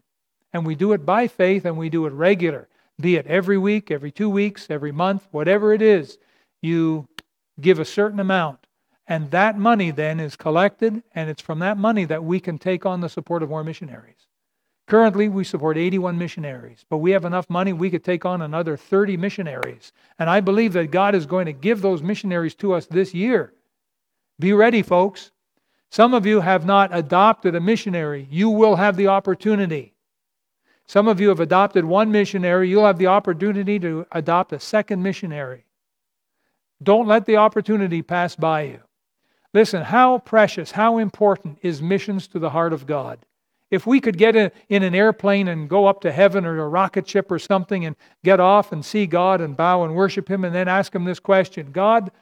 And 0.52 0.66
we 0.66 0.74
do 0.74 0.92
it 0.92 1.05
by 1.05 1.28
faith 1.28 1.64
and 1.64 1.76
we 1.76 1.88
do 1.88 2.07
it 2.07 2.12
regular, 2.12 2.68
be 3.00 3.16
it 3.16 3.26
every 3.26 3.59
week, 3.59 3.90
every 3.90 4.11
two 4.11 4.28
weeks, 4.28 4.66
every 4.68 4.92
month, 4.92 5.26
whatever 5.31 5.72
it 5.72 5.83
is. 5.83 6.18
You 6.61 7.09
give 7.61 7.78
a 7.78 7.85
certain 7.85 8.20
amount. 8.20 8.66
And 9.07 9.31
that 9.31 9.59
money 9.59 9.90
then 9.90 10.20
is 10.20 10.37
collected, 10.37 11.02
and 11.14 11.28
it's 11.28 11.42
from 11.42 11.59
that 11.59 11.76
money 11.76 12.05
that 12.05 12.24
we 12.24 12.38
can 12.38 12.59
take 12.59 12.87
on 12.87 13.00
the 13.00 13.09
support 13.09 13.42
of 13.42 13.48
more 13.50 13.64
missionaries. 13.64 14.28
Currently, 14.92 15.31
we 15.31 15.44
support 15.44 15.78
81 15.78 16.18
missionaries, 16.18 16.85
but 16.90 16.98
we 16.98 17.12
have 17.12 17.24
enough 17.24 17.48
money 17.48 17.72
we 17.72 17.88
could 17.88 18.05
take 18.05 18.26
on 18.26 18.42
another 18.42 18.76
30 18.76 19.16
missionaries. 19.16 19.90
And 20.18 20.28
I 20.28 20.40
believe 20.40 20.74
that 20.74 20.90
God 20.90 21.14
is 21.14 21.24
going 21.24 21.46
to 21.46 21.55
give 21.55 21.81
those 21.81 22.02
missionaries 22.02 22.55
to 22.57 22.74
us 22.74 22.85
this 22.85 23.14
year. 23.14 23.55
Be 24.38 24.52
ready, 24.52 24.83
folks. 24.83 25.31
Some 25.90 26.12
of 26.12 26.26
you 26.26 26.42
have 26.42 26.66
not 26.66 26.94
adopted 26.94 27.55
a 27.55 27.61
missionary. 27.61 28.28
You 28.31 28.50
will 28.50 28.76
have 28.76 28.98
the 28.98 29.07
opportunity. 29.07 29.94
Some 30.85 31.09
of 31.09 31.22
you 31.22 31.31
have 31.31 31.40
adopted 31.40 31.87
one 31.87 32.12
missionary. 32.12 32.68
You'll 32.68 32.85
have 32.85 32.98
the 32.98 33.07
opportunity 33.07 33.78
to 33.78 34.07
adopt 34.12 34.52
a 34.52 34.61
second 34.61 35.02
missionary. 35.02 35.64
Don't 36.83 37.09
let 37.09 37.24
the 37.24 37.38
opportunity 37.38 38.02
pass 38.02 38.37
by 38.37 38.64
you. 38.64 38.81
Listen, 39.55 39.85
how 39.85 40.18
precious, 40.18 40.72
how 40.72 40.98
important 40.98 41.61
is 41.62 41.81
missions 41.81 42.28
to 42.28 42.38
the 42.38 42.50
heart 42.50 42.74
of 42.74 42.87
God? 42.87 43.24
If 43.72 43.87
we 43.87 44.02
could 44.02 44.18
get 44.18 44.37
in, 44.37 44.52
in 44.68 44.82
an 44.82 44.94
airplane 44.94 45.48
and 45.48 45.66
go 45.66 45.87
up 45.87 46.02
to 46.02 46.12
heaven 46.12 46.44
or 46.44 46.61
a 46.61 46.68
rocket 46.68 47.08
ship 47.08 47.32
or 47.32 47.38
something 47.38 47.87
and 47.87 47.96
get 48.22 48.38
off 48.38 48.70
and 48.70 48.85
see 48.85 49.06
God 49.06 49.40
and 49.40 49.56
bow 49.56 49.82
and 49.82 49.94
worship 49.94 50.28
Him 50.28 50.44
and 50.44 50.54
then 50.54 50.68
ask 50.68 50.94
Him 50.94 51.04
this 51.04 51.18
question 51.18 51.72
God, 51.72 52.12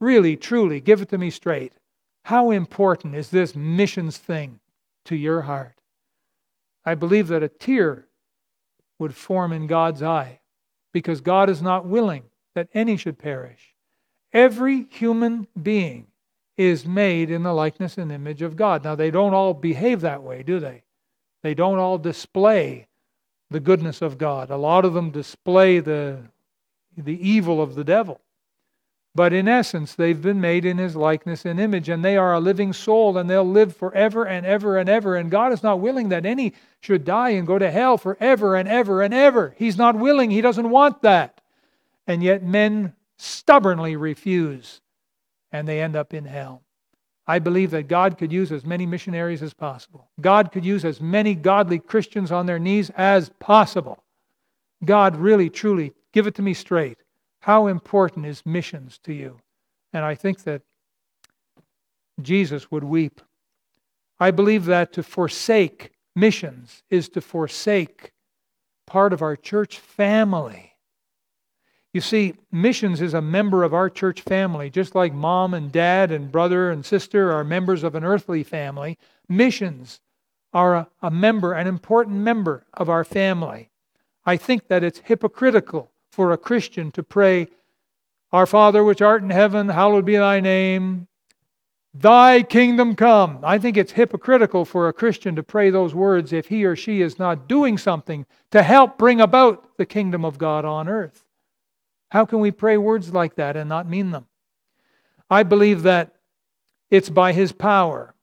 really, 0.00 0.36
truly, 0.36 0.80
give 0.80 1.00
it 1.00 1.08
to 1.10 1.16
me 1.16 1.30
straight. 1.30 1.72
How 2.24 2.50
important 2.50 3.14
is 3.14 3.30
this 3.30 3.54
missions 3.54 4.18
thing 4.18 4.58
to 5.04 5.14
your 5.14 5.42
heart? 5.42 5.80
I 6.84 6.96
believe 6.96 7.28
that 7.28 7.44
a 7.44 7.48
tear 7.48 8.08
would 8.98 9.14
form 9.14 9.52
in 9.52 9.68
God's 9.68 10.02
eye 10.02 10.40
because 10.92 11.20
God 11.20 11.48
is 11.48 11.62
not 11.62 11.86
willing 11.86 12.24
that 12.56 12.68
any 12.74 12.96
should 12.96 13.18
perish. 13.18 13.74
Every 14.32 14.88
human 14.90 15.46
being 15.60 16.08
is 16.56 16.86
made 16.86 17.30
in 17.30 17.42
the 17.42 17.52
likeness 17.52 17.98
and 17.98 18.12
image 18.12 18.42
of 18.42 18.56
God. 18.56 18.84
Now, 18.84 18.94
they 18.94 19.10
don't 19.10 19.34
all 19.34 19.54
behave 19.54 20.00
that 20.02 20.22
way, 20.22 20.42
do 20.42 20.60
they? 20.60 20.82
They 21.42 21.54
don't 21.54 21.78
all 21.78 21.98
display 21.98 22.86
the 23.50 23.60
goodness 23.60 24.02
of 24.02 24.18
God. 24.18 24.50
A 24.50 24.56
lot 24.56 24.84
of 24.84 24.94
them 24.94 25.10
display 25.10 25.80
the, 25.80 26.18
the 26.96 27.28
evil 27.28 27.60
of 27.60 27.74
the 27.74 27.84
devil. 27.84 28.20
But 29.16 29.32
in 29.32 29.46
essence, 29.46 29.94
they've 29.94 30.20
been 30.20 30.40
made 30.40 30.64
in 30.64 30.78
his 30.78 30.96
likeness 30.96 31.44
and 31.44 31.60
image, 31.60 31.88
and 31.88 32.04
they 32.04 32.16
are 32.16 32.34
a 32.34 32.40
living 32.40 32.72
soul, 32.72 33.16
and 33.16 33.30
they'll 33.30 33.48
live 33.48 33.76
forever 33.76 34.26
and 34.26 34.44
ever 34.44 34.76
and 34.76 34.88
ever. 34.88 35.14
And 35.14 35.30
God 35.30 35.52
is 35.52 35.62
not 35.62 35.78
willing 35.78 36.08
that 36.08 36.26
any 36.26 36.54
should 36.80 37.04
die 37.04 37.30
and 37.30 37.46
go 37.46 37.58
to 37.58 37.70
hell 37.70 37.96
forever 37.96 38.56
and 38.56 38.68
ever 38.68 39.02
and 39.02 39.14
ever. 39.14 39.54
He's 39.56 39.78
not 39.78 39.94
willing, 39.96 40.30
He 40.30 40.40
doesn't 40.40 40.68
want 40.68 41.02
that. 41.02 41.40
And 42.06 42.22
yet 42.22 42.42
men 42.42 42.94
stubbornly 43.16 43.94
refuse 43.94 44.80
and 45.54 45.68
they 45.68 45.80
end 45.80 45.94
up 45.94 46.12
in 46.12 46.24
hell. 46.24 46.62
I 47.28 47.38
believe 47.38 47.70
that 47.70 47.86
God 47.86 48.18
could 48.18 48.32
use 48.32 48.50
as 48.50 48.66
many 48.66 48.86
missionaries 48.86 49.40
as 49.40 49.54
possible. 49.54 50.10
God 50.20 50.50
could 50.50 50.64
use 50.64 50.84
as 50.84 51.00
many 51.00 51.36
godly 51.36 51.78
Christians 51.78 52.32
on 52.32 52.46
their 52.46 52.58
knees 52.58 52.90
as 52.96 53.30
possible. 53.38 54.02
God, 54.84 55.14
really, 55.14 55.48
truly, 55.48 55.92
give 56.12 56.26
it 56.26 56.34
to 56.34 56.42
me 56.42 56.54
straight. 56.54 56.98
How 57.38 57.68
important 57.68 58.26
is 58.26 58.44
missions 58.44 58.98
to 59.04 59.14
you? 59.14 59.38
And 59.92 60.04
I 60.04 60.16
think 60.16 60.42
that 60.42 60.62
Jesus 62.20 62.72
would 62.72 62.84
weep. 62.84 63.20
I 64.18 64.32
believe 64.32 64.64
that 64.64 64.92
to 64.94 65.04
forsake 65.04 65.92
missions 66.16 66.82
is 66.90 67.08
to 67.10 67.20
forsake 67.20 68.10
part 68.88 69.12
of 69.12 69.22
our 69.22 69.36
church 69.36 69.78
family. 69.78 70.73
You 71.94 72.00
see, 72.00 72.34
missions 72.50 73.00
is 73.00 73.14
a 73.14 73.22
member 73.22 73.62
of 73.62 73.72
our 73.72 73.88
church 73.88 74.22
family, 74.22 74.68
just 74.68 74.96
like 74.96 75.14
mom 75.14 75.54
and 75.54 75.70
dad 75.70 76.10
and 76.10 76.30
brother 76.30 76.72
and 76.72 76.84
sister 76.84 77.30
are 77.30 77.44
members 77.44 77.84
of 77.84 77.94
an 77.94 78.02
earthly 78.02 78.42
family. 78.42 78.98
Missions 79.28 80.00
are 80.52 80.74
a, 80.74 80.88
a 81.02 81.10
member, 81.12 81.52
an 81.52 81.68
important 81.68 82.16
member 82.16 82.66
of 82.74 82.88
our 82.88 83.04
family. 83.04 83.70
I 84.26 84.36
think 84.36 84.66
that 84.66 84.82
it's 84.82 85.02
hypocritical 85.04 85.92
for 86.10 86.32
a 86.32 86.36
Christian 86.36 86.90
to 86.90 87.04
pray, 87.04 87.46
Our 88.32 88.46
Father 88.46 88.82
which 88.82 89.00
art 89.00 89.22
in 89.22 89.30
heaven, 89.30 89.68
hallowed 89.68 90.04
be 90.04 90.16
thy 90.16 90.40
name, 90.40 91.06
thy 91.94 92.42
kingdom 92.42 92.96
come. 92.96 93.38
I 93.44 93.58
think 93.58 93.76
it's 93.76 93.92
hypocritical 93.92 94.64
for 94.64 94.88
a 94.88 94.92
Christian 94.92 95.36
to 95.36 95.44
pray 95.44 95.70
those 95.70 95.94
words 95.94 96.32
if 96.32 96.48
he 96.48 96.64
or 96.64 96.74
she 96.74 97.02
is 97.02 97.20
not 97.20 97.48
doing 97.48 97.78
something 97.78 98.26
to 98.50 98.64
help 98.64 98.98
bring 98.98 99.20
about 99.20 99.76
the 99.76 99.86
kingdom 99.86 100.24
of 100.24 100.38
God 100.38 100.64
on 100.64 100.88
earth. 100.88 101.24
How 102.14 102.24
can 102.24 102.38
we 102.38 102.52
pray 102.52 102.76
words 102.76 103.12
like 103.12 103.34
that 103.34 103.56
and 103.56 103.68
not 103.68 103.90
mean 103.90 104.12
them? 104.12 104.26
I 105.28 105.42
believe 105.42 105.82
that 105.82 106.14
it's 106.88 107.10
by 107.10 107.32
His 107.32 107.50
power 107.50 108.14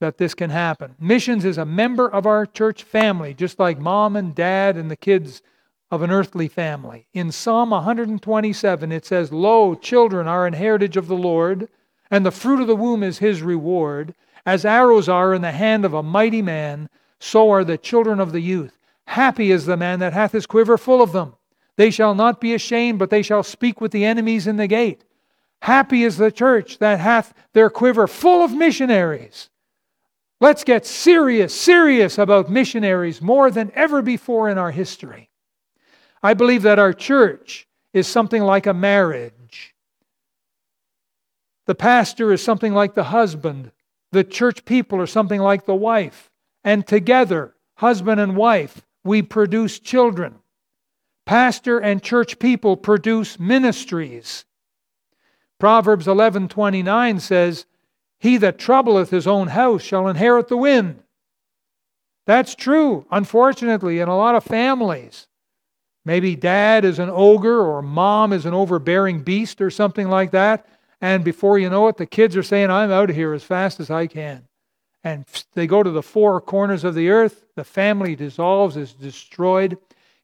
that 0.00 0.18
this 0.18 0.34
can 0.34 0.50
happen. 0.50 0.96
Missions 0.98 1.44
is 1.44 1.56
a 1.56 1.64
member 1.64 2.08
of 2.08 2.26
our 2.26 2.44
church 2.44 2.82
family, 2.82 3.32
just 3.32 3.60
like 3.60 3.78
mom 3.78 4.16
and 4.16 4.34
dad 4.34 4.76
and 4.76 4.90
the 4.90 4.96
kids 4.96 5.42
of 5.92 6.02
an 6.02 6.10
earthly 6.10 6.48
family. 6.48 7.06
In 7.14 7.30
Psalm 7.30 7.70
127, 7.70 8.90
it 8.90 9.06
says, 9.06 9.30
Lo, 9.30 9.76
children 9.76 10.26
are 10.26 10.44
an 10.44 10.54
heritage 10.54 10.96
of 10.96 11.06
the 11.06 11.14
Lord, 11.14 11.68
and 12.10 12.26
the 12.26 12.32
fruit 12.32 12.60
of 12.60 12.66
the 12.66 12.74
womb 12.74 13.04
is 13.04 13.18
his 13.18 13.42
reward. 13.42 14.16
As 14.44 14.64
arrows 14.64 15.08
are 15.08 15.32
in 15.32 15.42
the 15.42 15.52
hand 15.52 15.84
of 15.84 15.94
a 15.94 16.02
mighty 16.02 16.42
man, 16.42 16.88
so 17.20 17.48
are 17.52 17.62
the 17.62 17.78
children 17.78 18.18
of 18.18 18.32
the 18.32 18.40
youth. 18.40 18.76
Happy 19.06 19.52
is 19.52 19.66
the 19.66 19.76
man 19.76 20.00
that 20.00 20.14
hath 20.14 20.32
his 20.32 20.46
quiver 20.46 20.76
full 20.76 21.00
of 21.00 21.12
them. 21.12 21.36
They 21.76 21.90
shall 21.90 22.14
not 22.14 22.40
be 22.40 22.54
ashamed, 22.54 22.98
but 22.98 23.10
they 23.10 23.22
shall 23.22 23.42
speak 23.42 23.80
with 23.80 23.92
the 23.92 24.04
enemies 24.04 24.46
in 24.46 24.56
the 24.56 24.66
gate. 24.66 25.04
Happy 25.62 26.04
is 26.04 26.16
the 26.16 26.30
church 26.30 26.78
that 26.78 27.00
hath 27.00 27.34
their 27.52 27.70
quiver 27.70 28.06
full 28.06 28.44
of 28.44 28.52
missionaries. 28.52 29.50
Let's 30.40 30.62
get 30.62 30.84
serious, 30.84 31.58
serious 31.58 32.18
about 32.18 32.50
missionaries 32.50 33.22
more 33.22 33.50
than 33.50 33.72
ever 33.74 34.02
before 34.02 34.50
in 34.50 34.58
our 34.58 34.70
history. 34.70 35.30
I 36.22 36.34
believe 36.34 36.62
that 36.62 36.78
our 36.78 36.92
church 36.92 37.66
is 37.92 38.06
something 38.06 38.42
like 38.42 38.66
a 38.66 38.74
marriage. 38.74 39.74
The 41.66 41.74
pastor 41.74 42.32
is 42.32 42.42
something 42.42 42.74
like 42.74 42.94
the 42.94 43.04
husband. 43.04 43.72
The 44.12 44.24
church 44.24 44.64
people 44.64 45.00
are 45.00 45.06
something 45.06 45.40
like 45.40 45.64
the 45.64 45.74
wife. 45.74 46.30
And 46.62 46.86
together, 46.86 47.54
husband 47.76 48.20
and 48.20 48.36
wife, 48.36 48.82
we 49.02 49.22
produce 49.22 49.78
children. 49.78 50.36
Pastor 51.26 51.78
and 51.78 52.02
church 52.02 52.38
people 52.38 52.76
produce 52.76 53.38
ministries. 53.40 54.44
Proverbs 55.58 56.06
11:29 56.06 57.20
says, 57.20 57.66
"He 58.18 58.36
that 58.36 58.58
troubleth 58.58 59.10
his 59.10 59.26
own 59.26 59.48
house 59.48 59.82
shall 59.82 60.08
inherit 60.08 60.48
the 60.48 60.56
wind." 60.56 61.02
That's 62.26 62.54
true, 62.54 63.06
unfortunately, 63.10 64.00
in 64.00 64.08
a 64.08 64.16
lot 64.16 64.34
of 64.34 64.44
families. 64.44 65.28
Maybe 66.04 66.36
dad 66.36 66.84
is 66.84 66.98
an 66.98 67.10
ogre 67.10 67.62
or 67.62 67.80
mom 67.80 68.32
is 68.32 68.44
an 68.44 68.54
overbearing 68.54 69.22
beast 69.22 69.60
or 69.60 69.70
something 69.70 70.08
like 70.08 70.30
that. 70.32 70.66
And 71.00 71.24
before 71.24 71.58
you 71.58 71.70
know 71.70 71.88
it, 71.88 71.96
the 71.96 72.06
kids 72.06 72.36
are 72.36 72.42
saying, 72.42 72.70
I'm 72.70 72.90
out 72.90 73.10
of 73.10 73.16
here 73.16 73.32
as 73.32 73.44
fast 73.44 73.80
as 73.80 73.90
I 73.90 74.06
can. 74.06 74.46
And 75.02 75.24
they 75.54 75.66
go 75.66 75.82
to 75.82 75.90
the 75.90 76.02
four 76.02 76.40
corners 76.40 76.84
of 76.84 76.94
the 76.94 77.10
earth. 77.10 77.44
The 77.56 77.64
family 77.64 78.16
dissolves, 78.16 78.76
is 78.76 78.94
destroyed. 78.94 79.76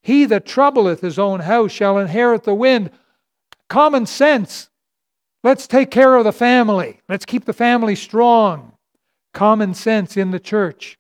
He 0.02 0.24
that 0.26 0.46
troubleth 0.46 1.00
his 1.00 1.18
own 1.18 1.40
house 1.40 1.72
shall 1.72 1.98
inherit 1.98 2.44
the 2.44 2.54
wind. 2.54 2.90
Common 3.68 4.06
sense. 4.06 4.70
Let's 5.42 5.66
take 5.66 5.90
care 5.90 6.16
of 6.16 6.24
the 6.24 6.32
family. 6.32 7.00
Let's 7.08 7.24
keep 7.24 7.44
the 7.44 7.52
family 7.52 7.94
strong. 7.94 8.72
Common 9.32 9.74
sense 9.74 10.16
in 10.16 10.30
the 10.30 10.40
church. 10.40 10.98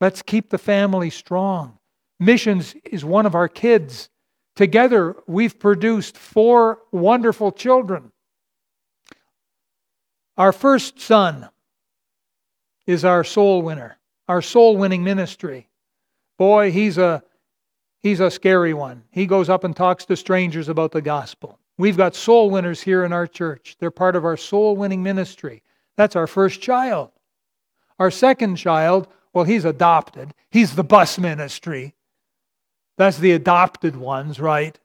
Let's 0.00 0.22
keep 0.22 0.50
the 0.50 0.58
family 0.58 1.10
strong. 1.10 1.78
Missions 2.18 2.74
is 2.84 3.04
one 3.04 3.26
of 3.26 3.34
our 3.34 3.48
kids. 3.48 4.10
Together, 4.56 5.16
we've 5.26 5.58
produced 5.58 6.16
four 6.16 6.80
wonderful 6.92 7.52
children. 7.52 8.12
Our 10.36 10.52
first 10.52 11.00
son 11.00 11.48
is 12.86 13.04
our 13.04 13.24
soul 13.24 13.62
winner, 13.62 13.98
our 14.28 14.42
soul 14.42 14.76
winning 14.76 15.04
ministry. 15.04 15.68
Boy, 16.38 16.70
he's 16.70 16.98
a 16.98 17.22
he's 18.02 18.20
a 18.20 18.30
scary 18.30 18.74
one. 18.74 19.04
He 19.10 19.26
goes 19.26 19.48
up 19.48 19.64
and 19.64 19.74
talks 19.74 20.04
to 20.06 20.16
strangers 20.16 20.68
about 20.68 20.92
the 20.92 21.02
gospel. 21.02 21.58
We've 21.78 21.96
got 21.96 22.14
soul 22.14 22.50
winners 22.50 22.82
here 22.82 23.04
in 23.04 23.12
our 23.12 23.26
church. 23.26 23.76
They're 23.78 23.90
part 23.90 24.16
of 24.16 24.24
our 24.24 24.36
soul 24.36 24.76
winning 24.76 25.02
ministry. 25.02 25.62
That's 25.96 26.16
our 26.16 26.26
first 26.26 26.60
child. 26.60 27.10
Our 27.98 28.10
second 28.10 28.56
child, 28.56 29.08
well, 29.32 29.44
he's 29.44 29.64
adopted. 29.64 30.34
He's 30.50 30.74
the 30.74 30.84
bus 30.84 31.18
ministry. 31.18 31.94
That's 32.98 33.18
the 33.18 33.32
adopted 33.32 33.96
ones, 33.96 34.40
right? 34.40 34.78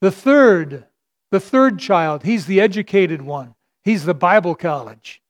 The 0.00 0.10
third, 0.10 0.86
the 1.30 1.40
third 1.40 1.78
child, 1.78 2.22
he's 2.22 2.46
the 2.46 2.60
educated 2.60 3.22
one. 3.22 3.54
He's 3.82 4.04
the 4.04 4.14
Bible 4.14 4.54
college. 4.54 5.22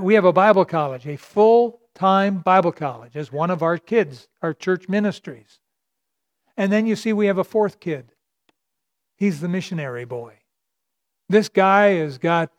We 0.00 0.14
have 0.14 0.24
a 0.24 0.32
Bible 0.32 0.64
college, 0.64 1.06
a 1.06 1.16
full 1.16 1.80
time 1.94 2.38
Bible 2.38 2.72
college, 2.72 3.16
as 3.16 3.32
one 3.32 3.50
of 3.50 3.62
our 3.62 3.76
kids, 3.76 4.28
our 4.40 4.54
church 4.54 4.88
ministries. 4.88 5.58
And 6.56 6.72
then 6.72 6.86
you 6.86 6.96
see 6.96 7.12
we 7.12 7.26
have 7.26 7.38
a 7.38 7.44
fourth 7.44 7.80
kid. 7.80 8.12
He's 9.16 9.40
the 9.40 9.48
missionary 9.48 10.04
boy. 10.04 10.34
This 11.28 11.48
guy 11.48 11.94
has 11.94 12.18
got 12.18 12.50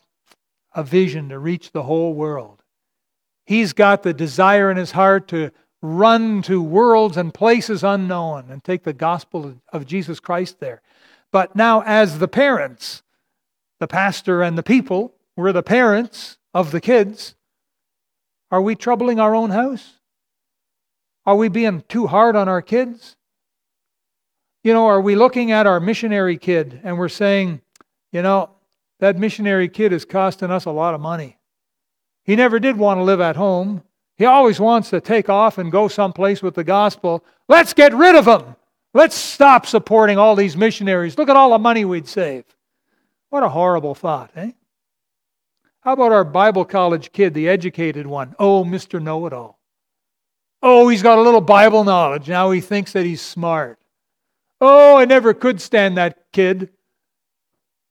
a 0.74 0.84
vision 0.84 1.30
to 1.30 1.40
reach 1.40 1.72
the 1.72 1.84
whole 1.84 2.14
world. 2.14 2.64
He's 3.46 3.74
got 3.74 4.04
the 4.04 4.14
desire 4.14 4.72
in 4.72 4.78
his 4.78 4.92
heart 4.92 5.28
to 5.30 5.52
run 5.82 6.42
to 6.44 6.64
worlds 6.64 7.18
and 7.18 7.34
places 7.34 7.84
unknown 7.84 8.46
and 8.50 8.64
take 8.64 8.84
the 8.84 8.94
gospel 8.94 9.56
of 9.72 9.86
Jesus 9.86 10.20
Christ 10.20 10.60
there. 10.60 10.82
But 11.32 11.56
now, 11.56 11.82
as 11.82 12.20
the 12.20 12.28
parents, 12.28 13.04
the 13.80 13.88
pastor 13.88 14.42
and 14.42 14.58
the 14.58 14.64
people, 14.64 15.14
we're 15.36 15.52
the 15.52 15.62
parents 15.64 16.38
of 16.54 16.72
the 16.72 16.80
kids. 16.80 17.36
Are 18.50 18.62
we 18.62 18.76
troubling 18.76 19.20
our 19.20 19.36
own 19.36 19.50
house? 19.50 20.00
Are 21.26 21.36
we 21.36 21.50
being 21.50 21.84
too 21.90 22.08
hard 22.08 22.36
on 22.36 22.48
our 22.48 22.62
kids? 22.62 23.18
You 24.64 24.72
know, 24.72 24.88
are 24.88 25.02
we 25.02 25.16
looking 25.16 25.52
at 25.52 25.68
our 25.68 25.82
missionary 25.82 26.38
kid 26.38 26.80
and 26.84 26.98
we're 26.98 27.10
saying, 27.10 27.62
you 28.14 28.22
know, 28.22 28.50
that 29.00 29.18
missionary 29.18 29.68
kid 29.68 29.92
is 29.92 30.06
costing 30.06 30.52
us 30.52 30.64
a 30.64 30.72
lot 30.72 30.94
of 30.94 31.02
money. 31.02 31.38
He 32.24 32.38
never 32.38 32.60
did 32.60 32.78
want 32.78 32.98
to 32.98 33.04
live 33.04 33.20
at 33.20 33.36
home. 33.36 33.84
He 34.16 34.24
always 34.24 34.62
wants 34.62 34.90
to 34.92 35.02
take 35.02 35.28
off 35.28 35.58
and 35.58 35.72
go 35.72 35.90
someplace 35.90 36.42
with 36.42 36.56
the 36.56 36.64
gospel. 36.64 37.26
Let's 37.50 37.74
get 37.74 37.94
rid 37.94 38.16
of 38.16 38.26
him. 38.26 38.56
Let's 38.94 39.16
stop 39.16 39.66
supporting 39.66 40.18
all 40.18 40.36
these 40.36 40.56
missionaries. 40.56 41.18
Look 41.18 41.28
at 41.28 41.36
all 41.36 41.50
the 41.50 41.60
money 41.60 41.84
we'd 41.84 42.08
save. 42.08 42.46
What 43.30 43.44
a 43.44 43.50
horrible 43.50 43.96
thought, 43.96 44.32
eh? 44.36 44.52
How 45.82 45.94
about 45.94 46.14
our 46.14 46.24
Bible 46.24 46.64
college 46.64 47.12
kid, 47.12 47.34
the 47.34 47.50
educated 47.50 48.08
one? 48.08 48.36
Oh, 48.40 48.64
Mr. 48.64 49.02
Know 49.02 49.26
It 49.26 49.34
All. 49.34 49.60
Oh, 50.62 50.88
he's 50.88 51.04
got 51.04 51.18
a 51.18 51.22
little 51.22 51.42
Bible 51.42 51.84
knowledge. 51.84 52.30
Now 52.30 52.52
he 52.52 52.62
thinks 52.62 52.94
that 52.94 53.06
he's 53.06 53.20
smart. 53.20 53.80
Oh, 54.62 54.98
I 54.98 55.06
never 55.06 55.34
could 55.34 55.62
stand 55.62 55.98
that 55.98 56.32
kid. 56.32 56.70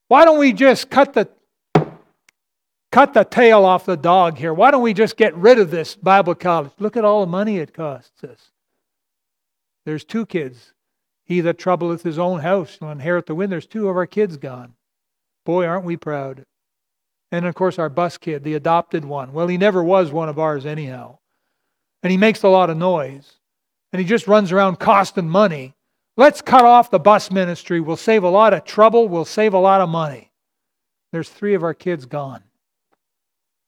Why 0.08 0.24
don't 0.24 0.38
we 0.38 0.52
just 0.52 0.90
cut 0.90 1.14
the 1.14 1.28
cut 2.90 3.14
the 3.14 3.24
tail 3.24 3.64
off 3.64 3.86
the 3.86 3.96
dog 3.96 4.36
here? 4.36 4.52
Why 4.52 4.70
don't 4.70 4.82
we 4.82 4.92
just 4.92 5.16
get 5.16 5.34
rid 5.34 5.58
of 5.58 5.70
this 5.70 5.94
Bible 5.94 6.34
college? 6.34 6.70
Look 6.78 6.96
at 6.96 7.04
all 7.04 7.20
the 7.20 7.30
money 7.30 7.58
it 7.58 7.72
costs 7.72 8.22
us. 8.22 8.50
There's 9.84 10.04
two 10.04 10.26
kids. 10.26 10.72
He 11.24 11.40
that 11.40 11.58
troubleth 11.58 12.02
his 12.02 12.18
own 12.18 12.40
house 12.40 12.78
will 12.80 12.90
inherit 12.90 13.26
the 13.26 13.34
wind. 13.34 13.50
There's 13.50 13.66
two 13.66 13.88
of 13.88 13.96
our 13.96 14.06
kids 14.06 14.36
gone. 14.36 14.74
Boy, 15.44 15.66
aren't 15.66 15.84
we 15.84 15.96
proud. 15.96 16.44
And 17.30 17.46
of 17.46 17.54
course, 17.54 17.78
our 17.78 17.88
bus 17.88 18.18
kid, 18.18 18.44
the 18.44 18.54
adopted 18.54 19.04
one. 19.04 19.32
Well, 19.32 19.48
he 19.48 19.56
never 19.56 19.82
was 19.82 20.12
one 20.12 20.28
of 20.28 20.38
ours, 20.38 20.66
anyhow. 20.66 21.18
And 22.02 22.10
he 22.10 22.18
makes 22.18 22.42
a 22.42 22.48
lot 22.48 22.68
of 22.68 22.76
noise. 22.76 23.38
And 23.92 24.00
he 24.00 24.06
just 24.06 24.28
runs 24.28 24.52
around 24.52 24.78
costing 24.78 25.28
money. 25.28 25.74
Let's 26.16 26.42
cut 26.42 26.64
off 26.64 26.90
the 26.90 26.98
bus 26.98 27.30
ministry. 27.30 27.80
We'll 27.80 27.96
save 27.96 28.22
a 28.22 28.28
lot 28.28 28.52
of 28.52 28.64
trouble. 28.64 29.08
We'll 29.08 29.24
save 29.24 29.54
a 29.54 29.58
lot 29.58 29.80
of 29.80 29.88
money. 29.88 30.30
There's 31.10 31.28
three 31.28 31.54
of 31.54 31.62
our 31.62 31.74
kids 31.74 32.04
gone. 32.04 32.42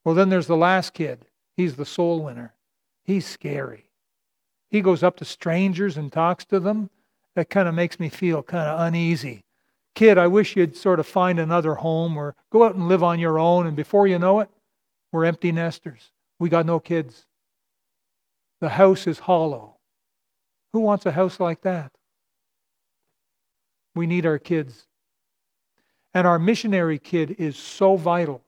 Well, 0.04 0.14
then 0.14 0.28
there's 0.28 0.46
the 0.46 0.57
last 0.57 0.92
kid. 0.92 1.26
He's 1.57 1.76
the 1.76 1.87
soul 1.87 2.22
winner. 2.22 2.54
He's 3.04 3.26
scary. 3.26 3.90
He 4.70 4.80
goes 4.80 5.02
up 5.02 5.16
to 5.18 5.24
strangers 5.24 5.96
and 5.96 6.12
talks 6.12 6.44
to 6.46 6.61
them. 6.61 6.90
That 7.35 7.50
kind 7.50 7.68
of 7.68 7.74
makes 7.74 7.98
me 7.98 8.09
feel 8.09 8.42
kind 8.42 8.68
of 8.68 8.80
uneasy. 8.80 9.44
Kid, 9.94 10.18
I 10.18 10.26
wish 10.26 10.57
you'd 10.57 10.76
sort 10.76 11.00
of 11.00 11.07
find 11.07 11.38
another 11.38 11.74
home 11.74 12.16
or 12.16 12.35
go 12.50 12.64
out 12.64 12.74
and 12.74 12.88
live 12.88 13.02
on 13.02 13.18
your 13.18 13.38
own. 13.38 13.66
And 13.66 13.76
before 13.76 14.07
you 14.07 14.18
know 14.18 14.40
it, 14.40 14.50
we're 15.12 15.24
empty 15.24 15.52
nesters. 15.52 16.11
We 16.38 16.48
got 16.48 16.66
no 16.66 16.80
kids. 16.80 17.24
The 18.61 18.70
house 18.70 19.07
is 19.07 19.20
hollow. 19.20 19.76
Who 20.72 20.80
wants 20.80 21.07
a 21.07 21.12
house 21.12 21.38
like 21.38 21.62
that? 21.62 21.92
We 23.94 24.07
need 24.07 24.26
our 24.26 24.38
kids. 24.38 24.87
And 26.12 26.26
our 26.26 26.38
missionary 26.38 26.98
kid 26.98 27.37
is 27.38 27.57
so 27.57 27.96
vital. 27.96 28.42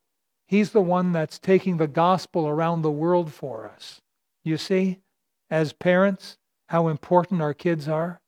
He's 0.46 0.70
the 0.70 0.80
one 0.80 1.12
that's 1.12 1.38
taking 1.38 1.76
the 1.76 1.88
gospel 1.88 2.46
around 2.46 2.82
the 2.82 2.90
world 2.90 3.32
for 3.32 3.68
us. 3.68 4.00
You 4.44 4.56
see, 4.56 5.00
as 5.50 5.72
parents, 5.72 6.38
how 6.68 6.88
important 6.88 7.42
our 7.42 7.54
kids 7.54 7.88
are. 7.88 8.20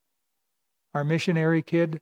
Our 0.94 1.04
missionary 1.04 1.62
kid. 1.62 2.00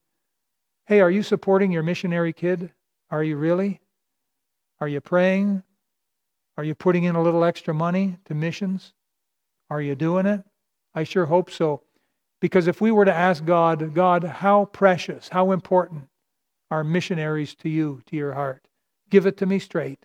Hey, 0.87 1.01
are 1.01 1.11
you 1.11 1.23
supporting 1.23 1.73
your 1.73 1.83
missionary 1.83 2.33
kid? 2.33 2.73
Are 3.11 3.23
you 3.23 3.37
really? 3.37 3.81
Are 4.81 4.89
you 4.89 5.01
praying? 5.01 5.63
Are 6.57 6.65
you 6.65 6.75
putting 6.75 7.05
in 7.05 7.17
a 7.17 7.23
little 7.23 7.45
extra 7.45 7.75
money 7.75 8.17
to 8.25 8.35
missions? 8.35 8.95
Are 9.69 9.83
you 9.83 9.95
doing 9.95 10.27
it? 10.27 10.45
I 10.95 11.05
sure 11.05 11.27
hope 11.27 11.51
so. 11.51 11.83
Because 12.41 12.67
if 12.67 12.81
we 12.81 12.91
were 12.91 13.05
to 13.05 13.15
ask 13.15 13.45
God, 13.45 13.95
God, 13.95 14.25
how 14.25 14.67
precious, 14.67 15.29
how 15.29 15.53
important 15.53 16.09
are 16.71 16.85
missionaries 16.85 17.55
to 17.57 17.69
you, 17.69 18.03
to 18.07 18.17
your 18.17 18.35
heart? 18.35 18.69
Give 19.09 19.27
it 19.27 19.37
to 19.39 19.47
me 19.47 19.59
straight. 19.59 20.05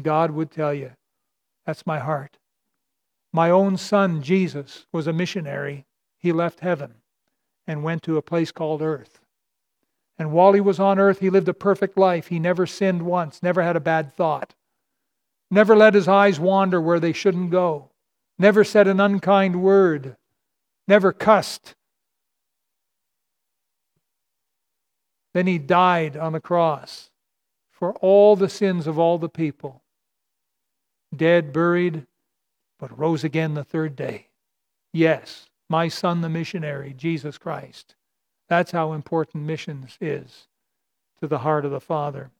God 0.00 0.30
would 0.30 0.50
tell 0.50 0.74
you, 0.74 0.92
that's 1.64 1.86
my 1.86 1.98
heart. 1.98 2.38
My 3.32 3.50
own 3.50 3.76
son, 3.76 4.22
Jesus, 4.22 4.86
was 4.92 5.06
a 5.06 5.12
missionary. 5.12 5.84
He 6.18 6.32
left 6.32 6.60
heaven 6.60 6.94
and 7.66 7.82
went 7.82 8.02
to 8.04 8.16
a 8.16 8.22
place 8.22 8.52
called 8.52 8.82
earth. 8.82 9.20
And 10.18 10.32
while 10.32 10.52
he 10.52 10.60
was 10.60 10.80
on 10.80 10.98
earth, 10.98 11.20
he 11.20 11.30
lived 11.30 11.48
a 11.48 11.54
perfect 11.54 11.98
life. 11.98 12.28
He 12.28 12.38
never 12.38 12.66
sinned 12.66 13.02
once, 13.02 13.42
never 13.42 13.62
had 13.62 13.76
a 13.76 13.80
bad 13.80 14.14
thought, 14.14 14.54
never 15.50 15.76
let 15.76 15.94
his 15.94 16.08
eyes 16.08 16.40
wander 16.40 16.80
where 16.80 17.00
they 17.00 17.12
shouldn't 17.12 17.50
go, 17.50 17.90
never 18.38 18.64
said 18.64 18.88
an 18.88 19.00
unkind 19.00 19.62
word, 19.62 20.16
never 20.86 21.12
cussed. 21.12 21.74
Then 25.34 25.46
he 25.46 25.58
died 25.58 26.16
on 26.16 26.32
the 26.32 26.40
cross 26.40 27.10
for 27.70 27.92
all 27.94 28.36
the 28.36 28.48
sins 28.48 28.86
of 28.86 28.98
all 28.98 29.18
the 29.18 29.28
people. 29.28 29.82
Dead, 31.14 31.52
buried, 31.52 32.06
but 32.78 32.98
rose 32.98 33.22
again 33.22 33.54
the 33.54 33.64
third 33.64 33.96
day. 33.96 34.28
Yes, 34.92 35.46
my 35.68 35.88
son, 35.88 36.22
the 36.22 36.28
missionary, 36.28 36.94
Jesus 36.96 37.36
Christ. 37.36 37.94
That's 38.48 38.70
how 38.70 38.92
important 38.92 39.44
missions 39.44 39.98
is 40.00 40.46
to 41.20 41.26
the 41.26 41.38
heart 41.38 41.64
of 41.64 41.70
the 41.70 41.80
Father. 41.80 42.30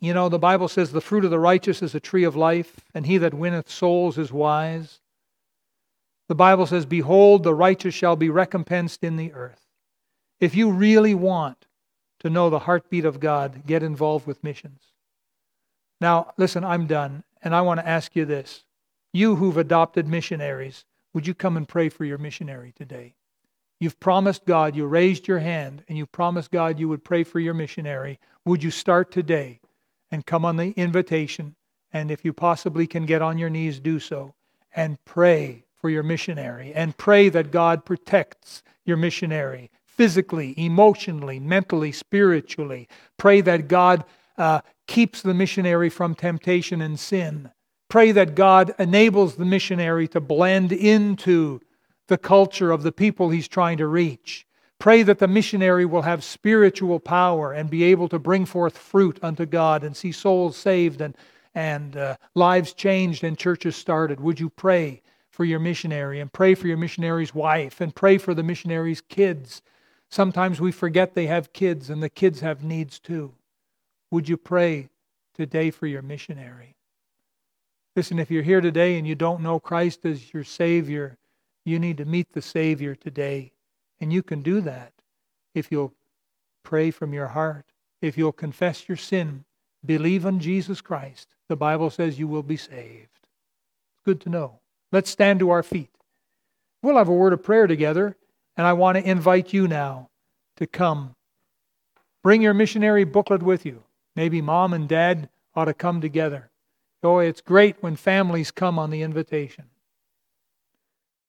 You 0.00 0.14
know, 0.14 0.28
the 0.28 0.38
Bible 0.38 0.68
says 0.68 0.90
the 0.90 1.00
fruit 1.00 1.24
of 1.24 1.30
the 1.30 1.38
righteous 1.38 1.82
is 1.82 1.94
a 1.94 2.00
tree 2.00 2.24
of 2.24 2.34
life, 2.34 2.80
and 2.92 3.06
he 3.06 3.18
that 3.18 3.34
winneth 3.34 3.70
souls 3.70 4.18
is 4.18 4.32
wise. 4.32 5.00
The 6.28 6.34
Bible 6.34 6.66
says, 6.66 6.86
Behold, 6.86 7.42
the 7.42 7.54
righteous 7.54 7.94
shall 7.94 8.16
be 8.16 8.30
recompensed 8.30 9.04
in 9.04 9.16
the 9.16 9.32
earth. 9.32 9.66
If 10.40 10.54
you 10.54 10.70
really 10.70 11.14
want 11.14 11.66
to 12.20 12.30
know 12.30 12.48
the 12.48 12.60
heartbeat 12.60 13.04
of 13.04 13.20
God, 13.20 13.66
get 13.66 13.82
involved 13.82 14.26
with 14.26 14.42
missions. 14.42 14.82
Now, 16.00 16.32
listen, 16.36 16.64
I'm 16.64 16.86
done, 16.86 17.24
and 17.42 17.54
I 17.54 17.60
want 17.60 17.80
to 17.80 17.88
ask 17.88 18.16
you 18.16 18.24
this. 18.24 18.64
You 19.12 19.36
who've 19.36 19.56
adopted 19.56 20.08
missionaries, 20.08 20.84
would 21.12 21.26
you 21.26 21.34
come 21.34 21.56
and 21.56 21.68
pray 21.68 21.88
for 21.88 22.04
your 22.04 22.18
missionary 22.18 22.72
today? 22.72 23.14
You've 23.78 24.00
promised 24.00 24.46
God, 24.46 24.74
you 24.74 24.86
raised 24.86 25.28
your 25.28 25.40
hand, 25.40 25.84
and 25.88 25.98
you 25.98 26.06
promised 26.06 26.50
God 26.50 26.78
you 26.78 26.88
would 26.88 27.04
pray 27.04 27.22
for 27.22 27.38
your 27.38 27.54
missionary. 27.54 28.18
Would 28.44 28.62
you 28.62 28.70
start 28.70 29.10
today 29.10 29.60
and 30.10 30.24
come 30.24 30.44
on 30.44 30.56
the 30.56 30.70
invitation? 30.70 31.54
And 31.92 32.10
if 32.10 32.24
you 32.24 32.32
possibly 32.32 32.86
can 32.86 33.04
get 33.04 33.22
on 33.22 33.38
your 33.38 33.50
knees, 33.50 33.78
do 33.78 34.00
so 34.00 34.34
and 34.74 35.02
pray 35.04 35.64
for 35.84 35.90
your 35.90 36.02
missionary 36.02 36.72
and 36.72 36.96
pray 36.96 37.28
that 37.28 37.50
God 37.50 37.84
protects 37.84 38.62
your 38.86 38.96
missionary 38.96 39.70
physically, 39.84 40.54
emotionally, 40.56 41.38
mentally, 41.38 41.92
spiritually. 41.92 42.88
Pray 43.18 43.42
that 43.42 43.68
God 43.68 44.02
uh, 44.38 44.62
keeps 44.86 45.20
the 45.20 45.34
missionary 45.34 45.90
from 45.90 46.14
temptation 46.14 46.80
and 46.80 46.98
sin. 46.98 47.50
Pray 47.90 48.12
that 48.12 48.34
God 48.34 48.74
enables 48.78 49.36
the 49.36 49.44
missionary 49.44 50.08
to 50.08 50.22
blend 50.22 50.72
into 50.72 51.60
the 52.08 52.16
culture 52.16 52.70
of 52.70 52.82
the 52.82 52.90
people 52.90 53.28
he's 53.28 53.46
trying 53.46 53.76
to 53.76 53.86
reach. 53.86 54.46
Pray 54.78 55.02
that 55.02 55.18
the 55.18 55.28
missionary 55.28 55.84
will 55.84 56.00
have 56.00 56.24
spiritual 56.24 56.98
power 56.98 57.52
and 57.52 57.68
be 57.68 57.84
able 57.84 58.08
to 58.08 58.18
bring 58.18 58.46
forth 58.46 58.78
fruit 58.78 59.18
unto 59.22 59.44
God 59.44 59.84
and 59.84 59.94
see 59.94 60.12
souls 60.12 60.56
saved 60.56 61.02
and, 61.02 61.14
and 61.54 61.98
uh, 61.98 62.16
lives 62.34 62.72
changed 62.72 63.22
and 63.22 63.36
churches 63.36 63.76
started. 63.76 64.18
Would 64.18 64.40
you 64.40 64.48
pray 64.48 65.02
for 65.34 65.44
your 65.44 65.58
missionary 65.58 66.20
and 66.20 66.32
pray 66.32 66.54
for 66.54 66.68
your 66.68 66.76
missionary's 66.76 67.34
wife 67.34 67.80
and 67.80 67.94
pray 67.94 68.18
for 68.18 68.34
the 68.34 68.42
missionary's 68.42 69.00
kids? 69.00 69.62
Sometimes 70.08 70.60
we 70.60 70.70
forget 70.70 71.14
they 71.14 71.26
have 71.26 71.52
kids 71.52 71.90
and 71.90 72.00
the 72.00 72.08
kids 72.08 72.40
have 72.40 72.62
needs 72.62 73.00
too. 73.00 73.34
Would 74.12 74.28
you 74.28 74.36
pray 74.36 74.90
today 75.34 75.72
for 75.72 75.88
your 75.88 76.02
missionary? 76.02 76.76
Listen, 77.96 78.20
if 78.20 78.30
you're 78.30 78.44
here 78.44 78.60
today 78.60 78.96
and 78.96 79.06
you 79.08 79.16
don't 79.16 79.42
know 79.42 79.58
Christ 79.58 80.06
as 80.06 80.32
your 80.32 80.44
Savior, 80.44 81.18
you 81.64 81.80
need 81.80 81.96
to 81.96 82.04
meet 82.04 82.32
the 82.32 82.42
Savior 82.42 82.94
today. 82.94 83.52
And 84.00 84.12
you 84.12 84.22
can 84.22 84.40
do 84.40 84.60
that 84.60 84.92
if 85.52 85.72
you'll 85.72 85.94
pray 86.62 86.92
from 86.92 87.12
your 87.12 87.28
heart, 87.28 87.66
if 88.00 88.16
you'll 88.16 88.32
confess 88.32 88.88
your 88.88 88.96
sin, 88.96 89.44
believe 89.84 90.24
on 90.24 90.38
Jesus 90.38 90.80
Christ. 90.80 91.34
The 91.48 91.56
Bible 91.56 91.90
says 91.90 92.18
you 92.18 92.28
will 92.28 92.42
be 92.42 92.56
saved. 92.56 93.28
Good 94.04 94.20
to 94.22 94.28
know. 94.28 94.60
Let's 94.94 95.10
stand 95.10 95.40
to 95.40 95.50
our 95.50 95.64
feet. 95.64 95.90
We'll 96.80 96.98
have 96.98 97.08
a 97.08 97.12
word 97.12 97.32
of 97.32 97.42
prayer 97.42 97.66
together, 97.66 98.16
and 98.56 98.64
I 98.64 98.74
want 98.74 98.96
to 98.96 99.02
invite 99.02 99.52
you 99.52 99.66
now 99.66 100.08
to 100.56 100.68
come. 100.68 101.16
Bring 102.22 102.42
your 102.42 102.54
missionary 102.54 103.02
booklet 103.02 103.42
with 103.42 103.66
you. 103.66 103.82
Maybe 104.14 104.40
mom 104.40 104.72
and 104.72 104.88
dad 104.88 105.30
ought 105.56 105.64
to 105.64 105.74
come 105.74 106.00
together. 106.00 106.52
Oh, 107.02 107.18
it's 107.18 107.40
great 107.40 107.74
when 107.80 107.96
families 107.96 108.52
come 108.52 108.78
on 108.78 108.90
the 108.90 109.02
invitation. 109.02 109.64